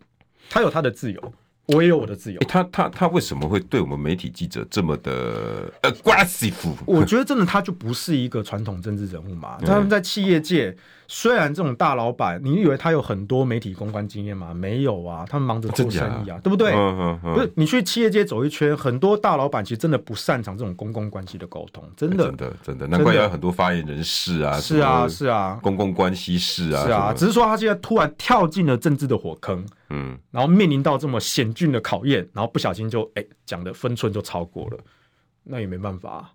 [0.50, 1.32] 他有他的自由。
[1.66, 2.38] 我也有我的自由。
[2.48, 6.52] 他他他为什么会对我们媒体记者这么的 aggressive？
[6.84, 9.58] 我觉得真的他就不是一个传统政治人物嘛。
[9.64, 10.76] 他们在企业界，
[11.08, 14.54] 虽然这种大老板，你以为他有很多媒体公关经验吗？
[14.54, 16.72] 没有啊，他们忙着做生意啊，对不对？
[16.72, 17.34] 嗯嗯嗯。
[17.34, 22.86] 不是，你去企业界走一圈，很多大老板其实真的不擅长这种公共关系的沟通，真的真的真的。
[22.86, 27.12] 难怪要有很多发言人士啊，是啊是啊，公共关系室啊，是啊。
[27.12, 29.66] 只是说他现在突然跳进了政治的火坑。
[29.90, 34.78] 嗯，然后面临到这么险峻的考验，然后不小心就哎讲的分寸就超过了，
[35.44, 36.30] 那也没办法啊。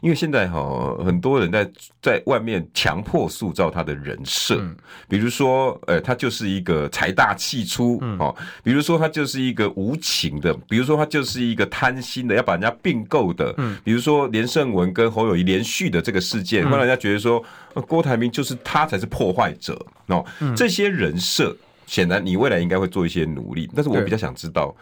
[0.00, 1.70] 因为现在哈很多人在
[2.02, 4.76] 在外面强迫塑造他的人设，嗯、
[5.08, 17.42] 比如说，呃，他就是一个财大气粗哦，嗯、比如说他就是一个无情的，比如说他就是一个贪心的，要把人家并购的，嗯，比如说连胜文跟侯友谊连续的这个事件，会让人家觉得说，
[17.88, 19.74] 郭台铭就是他才是破坏者
[20.08, 21.56] 哦，嗯、这些人设。
[21.86, 24.74] 显然，你未来应该会做一些努力，但是我比较想知道，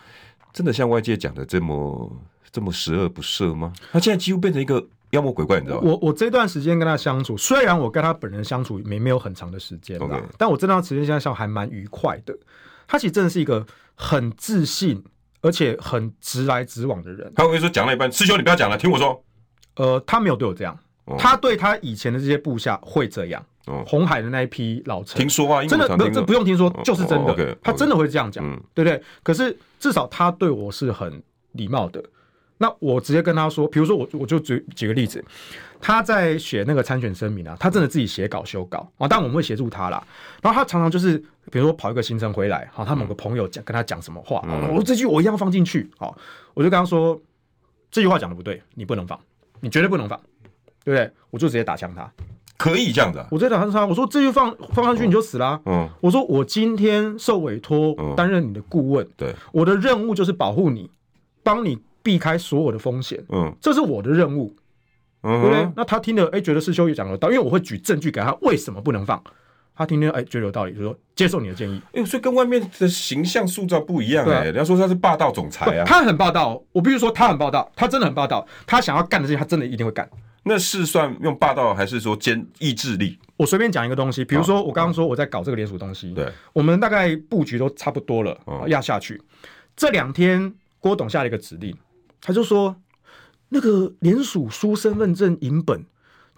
[0.52, 2.16] 真的像外界讲的这么
[2.50, 3.72] 这么十恶不赦吗？
[3.90, 5.82] 他现在几乎变成一个妖魔鬼怪，你知道吗？
[5.84, 9.98] 我我这段时间跟他相处，虽然我跟他本人相处没没有很长的时间.
[10.38, 12.36] 但我这段时间现在相处还蛮愉快的。
[12.86, 15.02] 他其实真的是一个很自信，
[15.40, 17.32] 而且很直来直往的人。
[17.34, 19.24] 他会说讲了一半，师兄你不要讲了，听我说。
[19.76, 23.42] 呃，他没有对我这样，哦、他对他以前的这些部下会这样。
[23.86, 27.56] 红海的那一批老臣，听说啊，真的不，这不用听说，就是真的。
[27.62, 28.44] 他真的会这样讲，
[28.74, 29.02] 对不对？
[29.22, 32.02] 可是至少他对我是很礼貌的。
[32.58, 35.24] 那我直接跟他说，比如说我我就举举个例子，
[35.80, 40.00] 他在写那个参选声明啊，他真的自己写稿修稿啊，当然我们会协助他啦。
[40.40, 41.18] 然后他常常就是，
[41.50, 46.16] 比如说跑一个行程回来，好，他某个朋友讲跟他讲什么话，我说这句我一样放进去，好，
[46.54, 47.20] 我就跟他说
[47.90, 49.18] 这句话讲的不对，你不能放，
[49.58, 50.16] 你绝对不能放，
[50.84, 51.10] 对不对？
[51.30, 52.08] 我就直接打枪他。
[52.62, 55.60] 可以这样子、啊，我在打他，我说这就放放上去你就死了、啊。
[55.66, 60.88] 嗯，我说我今天受委托担任你的顾问，对、嗯，我的任务就是保护你，
[61.42, 63.22] 帮你避开所有的风险。
[63.30, 64.54] 嗯，这是我的任务，
[65.22, 65.72] 嗯、对不对？
[65.74, 69.20] 那他听了，哎、欸，觉得是修也讲得到，因为我会举证据给他，为什么不能放？
[69.74, 71.80] 他听听，哎、欸，觉得有道理，就说接受你的建议。
[71.86, 74.44] 哎、欸，所以跟外面的形象塑造不一样哎、欸。
[74.44, 76.62] 人家、啊、说他是霸道总裁啊，他很霸道。
[76.72, 78.46] 我必须说他很霸道，他真的很霸道。
[78.66, 80.08] 他想要干的事情，他真的一定会干。
[80.44, 83.18] 那是算用霸道，还是说坚意志力？
[83.36, 88.36] 我随便讲一个东西，比如说我刚刚说我在搞这个联署东西，对，我们大概布局都差不多了，
[88.66, 89.20] 压下去。
[89.76, 91.76] 这两天郭董下了一个指令，
[92.20, 92.74] 他就说
[93.48, 95.84] 那个联署书身份证影本，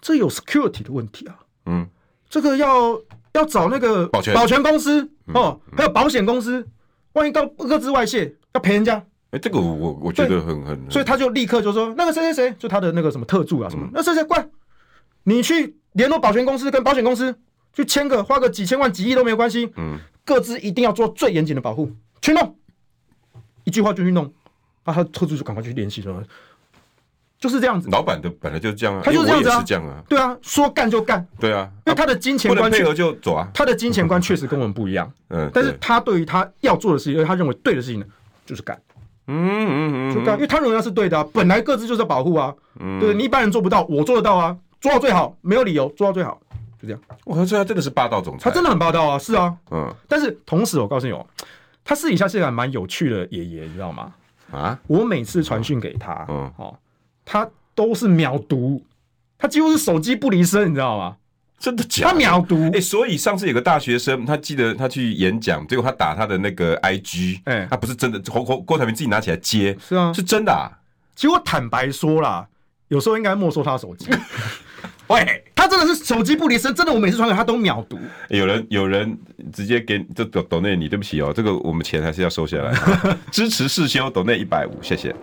[0.01, 1.87] 这有 security 的问题啊，嗯，
[2.29, 2.99] 这个要
[3.33, 4.33] 要找那个保全。
[4.33, 6.67] 保全公司哦，还有保险公司，
[7.13, 9.03] 万一到各自外泄，要赔人家。
[9.35, 14.47] 哎，这个我我觉得很很，所以他就立刻就说那个谁谁谁，就他的那个什么特助啊什么，那谁谁怪，
[15.23, 17.35] 你去联络保全公司跟保险公司
[17.73, 22.55] 去签个，花个几千万几亿都没有关系，嗯，各自一定要做最严谨的保护，去弄，
[23.65, 24.31] 一句话就去弄，
[24.85, 26.23] 啊，他特助就赶快去联系什么，
[27.37, 27.89] 就是这样子。
[27.91, 38.05] 老板的本来就是这样啊，他就是这样子啊，对啊，说干就干，对啊，因为他的金钱观配合就走啊，他的金钱观确实跟我们不一样，嗯，但是他对于他要做的事情，因为他认为对的事情呢，
[38.45, 38.79] 就是干。
[39.27, 42.53] 嗯嗯嗯，就干，因为他认为是对的，本来各自就是保护啊，
[42.99, 46.39] 对，你一般人做不到，我做得到啊，做到最好，没有理由做到最好，
[46.79, 47.01] 就这样。
[47.23, 49.93] 我说他真的是霸道总裁，他真的很霸道啊，是啊，嗯。
[50.07, 51.25] 但是同时，我告诉你哦，
[51.83, 54.13] 他私底下是一个蛮有趣的爷爷，你知道吗？
[54.51, 56.77] 啊，我每次传讯给他，嗯，哦，
[57.25, 58.81] 他都是秒读，
[59.39, 61.17] 他几乎是手机不离身，你知道吗？
[61.57, 62.11] 真的假的？
[62.11, 70.69] 他秒读哎，所以上次有个大学生，他记得他去演讲，结果他打他的那个 IG，哎，他不是真的，郭郭郭台铭自己拿起来接，是啊，是真的啊。
[71.15, 72.47] 其实我坦白说啦，
[72.89, 74.09] 有时候应该没收他手机，
[75.07, 77.97] 喂，他真的是手机不离身，真的，我每次传给他都秒读。
[78.29, 79.17] 有人有人
[79.53, 82.73] 直接给这抖抖内你，对不起哦，这个我们钱还是要收下来。
[83.31, 85.15] 支持世修抖内一百五，谢谢。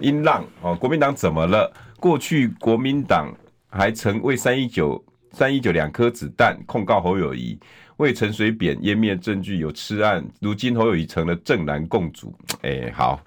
[0.00, 1.70] 音浪哦，国民党怎么了？
[2.00, 3.34] 过去国民党
[3.68, 7.58] 还曾为三一九三一九两颗子弹控告侯友谊。
[7.98, 12.32] 为陈水扁湮灭证据有吃案，如今侯友谊成了正南共主。
[12.62, 13.20] 哎、欸，好，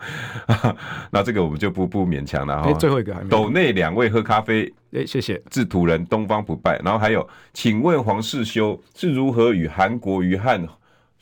[1.11, 2.73] 那这个我们就不不勉强了哈、欸。
[2.75, 5.41] 最后一个还斗内两位喝咖啡，哎、欸，谢谢。
[5.49, 10.65] 制图人东方不败，然后还有，请问黄世修是如何与韩国瑜和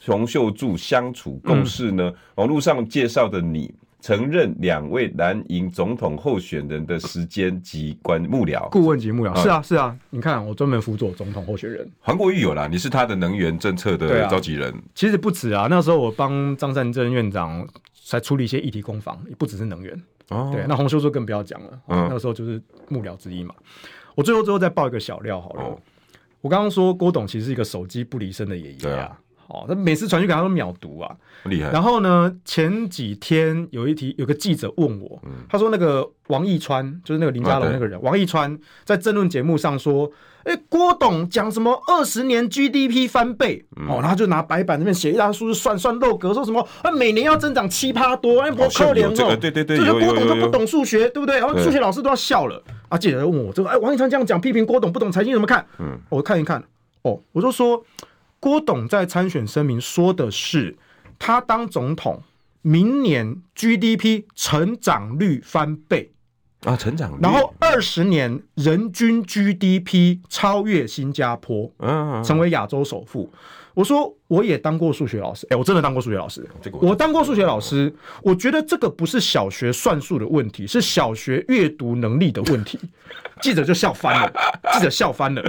[0.05, 2.07] 洪秀柱相处共事呢？
[2.07, 3.73] 嗯、网络上介绍的你。
[4.02, 11.89] 承认两位蓝营总统候选人的时间及关幕僚顾问及幕僚、嗯、是啊是啊，你看我专门辅佐总统候选人。
[12.00, 14.78] 韩国瑜有啦，你是他的能源政策的召集人、啊。
[14.95, 17.68] 其实不止啊，那时候我帮张善政院长
[18.06, 20.02] 才处理一些议题攻防，也不只是能源。
[20.30, 23.54] 哦，对，那洪秀柱更不要讲了，嗯，那个时候就是幕僚之一嘛。
[24.16, 25.80] 我最后最后再爆一个小料好了，哦、
[26.41, 29.20] 我刚刚说郭董其实是一个手机不离身的爷爷啊。
[29.50, 31.12] 哦，他每次传讯给他都秒读啊，
[31.45, 31.72] 厉害。
[31.72, 40.10] 然后呢，前几天有一题，有个记者问我，嗯、他说那个王义川，就是那个林家龙那个人，啊、王义川在政论节目上说，
[40.43, 51.39] 哎、欸，郭董讲什么二十年 GDP 翻倍，嗯、哦，然后就拿白板那边写一大数算算漏格，说什么啊每年要增长七趴多，哎，不可怜哦，对对对，就是郭董都不懂数学，对不对？
[51.39, 52.64] 然后数学老师都要笑了。
[52.89, 55.66] 啊，记者就问我这个，哎，王义川这样讲批评郭董不懂财经怎么看？
[55.80, 56.64] 嗯，我看一看，
[57.02, 57.84] 哦，我就说。
[58.40, 60.78] 郭董在参选声明说的是，
[61.18, 62.24] 他当总统，
[62.62, 66.12] 明年 GDP 成长率翻倍。
[66.66, 73.32] 啊，成长率，然后二十年人均 GDP 超越新加坡，嗯，成为亚洲首富。
[73.80, 76.45] 我说我也当过数学老师，哎，我真的当过数学老师。
[76.82, 77.89] 我当过数学老师，
[78.21, 82.77] 我觉得这个不是小学算术的问题，是小学阅读能力的问题。
[83.41, 84.30] 记者就笑翻了，
[84.73, 85.41] 记者笑翻了。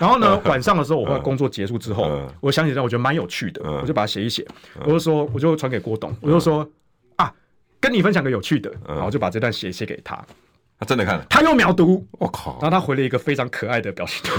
[0.00, 2.10] 然后呢，晚上的时候，我会工作结束之后，
[2.40, 4.44] 我想起来，我觉得蛮有趣的，我就把它写一写。
[4.80, 6.68] 我就说，我就传给郭董，我就说
[7.14, 7.32] 啊，
[7.78, 10.20] 跟你分享个有趣的，然后就把这段写写给他。
[10.78, 12.58] 他真的看了，他又秒读，我靠！
[12.60, 14.38] 然后他回了一个非常可爱的表情图。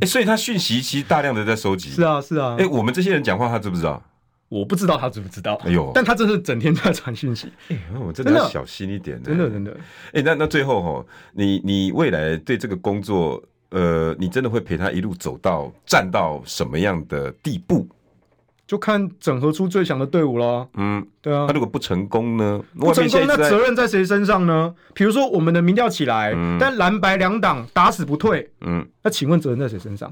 [0.00, 1.88] 哎，所以他讯息其实大量的在收集。
[1.90, 2.56] 是啊，是啊。
[2.58, 4.02] 哎，我们这些人讲话，他知不知道？
[4.50, 5.54] 我不知道他知不知道。
[5.64, 7.50] 哎呦，但他真是整天在传讯息。
[7.68, 9.18] 哎，我真的要小心一点。
[9.22, 9.74] 真的，真的。
[10.12, 17.88] 哎，那那最后哈，你你未来对这个工作，呃，你真的会陪他一路走到站到什么样的地步？
[18.72, 20.66] 就看整合出最强的队伍了。
[20.78, 21.44] 嗯，对啊。
[21.46, 22.58] 那如果不成功呢？
[22.74, 24.74] 不成功，那责任在谁身上呢？
[24.94, 28.50] 比如说我们的民调起来，嗯、但蓝白两党打死不退。
[28.62, 30.10] 嗯，那请问责任在谁身上？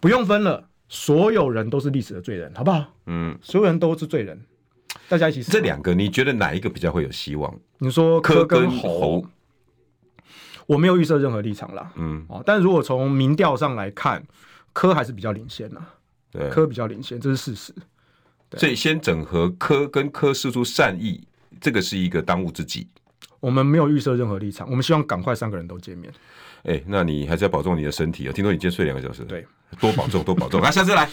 [0.00, 2.84] 不用分了，所有人都是历史的罪人，好不好？
[3.06, 4.42] 嗯，所有人都是罪人，
[5.08, 5.52] 大家一起死。
[5.52, 7.54] 这两个你觉得哪一个比较会有希望？
[7.78, 9.24] 你说柯跟侯，
[10.66, 11.92] 我没有预设任何立场啦。
[11.94, 14.24] 嗯，哦但如果从民调上来看，
[14.72, 15.80] 柯还是比较领先呐。
[16.34, 17.72] 对，科比较领先，这是事实。
[18.56, 21.26] 所以先整合科跟科释出善意，
[21.60, 22.86] 这个是一个当务之急。
[23.40, 26.12] 我们没有预设任何立场，我们希望赶快三个人都见面。
[26.64, 28.32] 哎，那你还是要保重你的身体啊！
[28.32, 29.46] 听说你今天睡两个小时，对，
[29.78, 30.60] 多保重，多保重。
[30.60, 31.08] 来，下次来。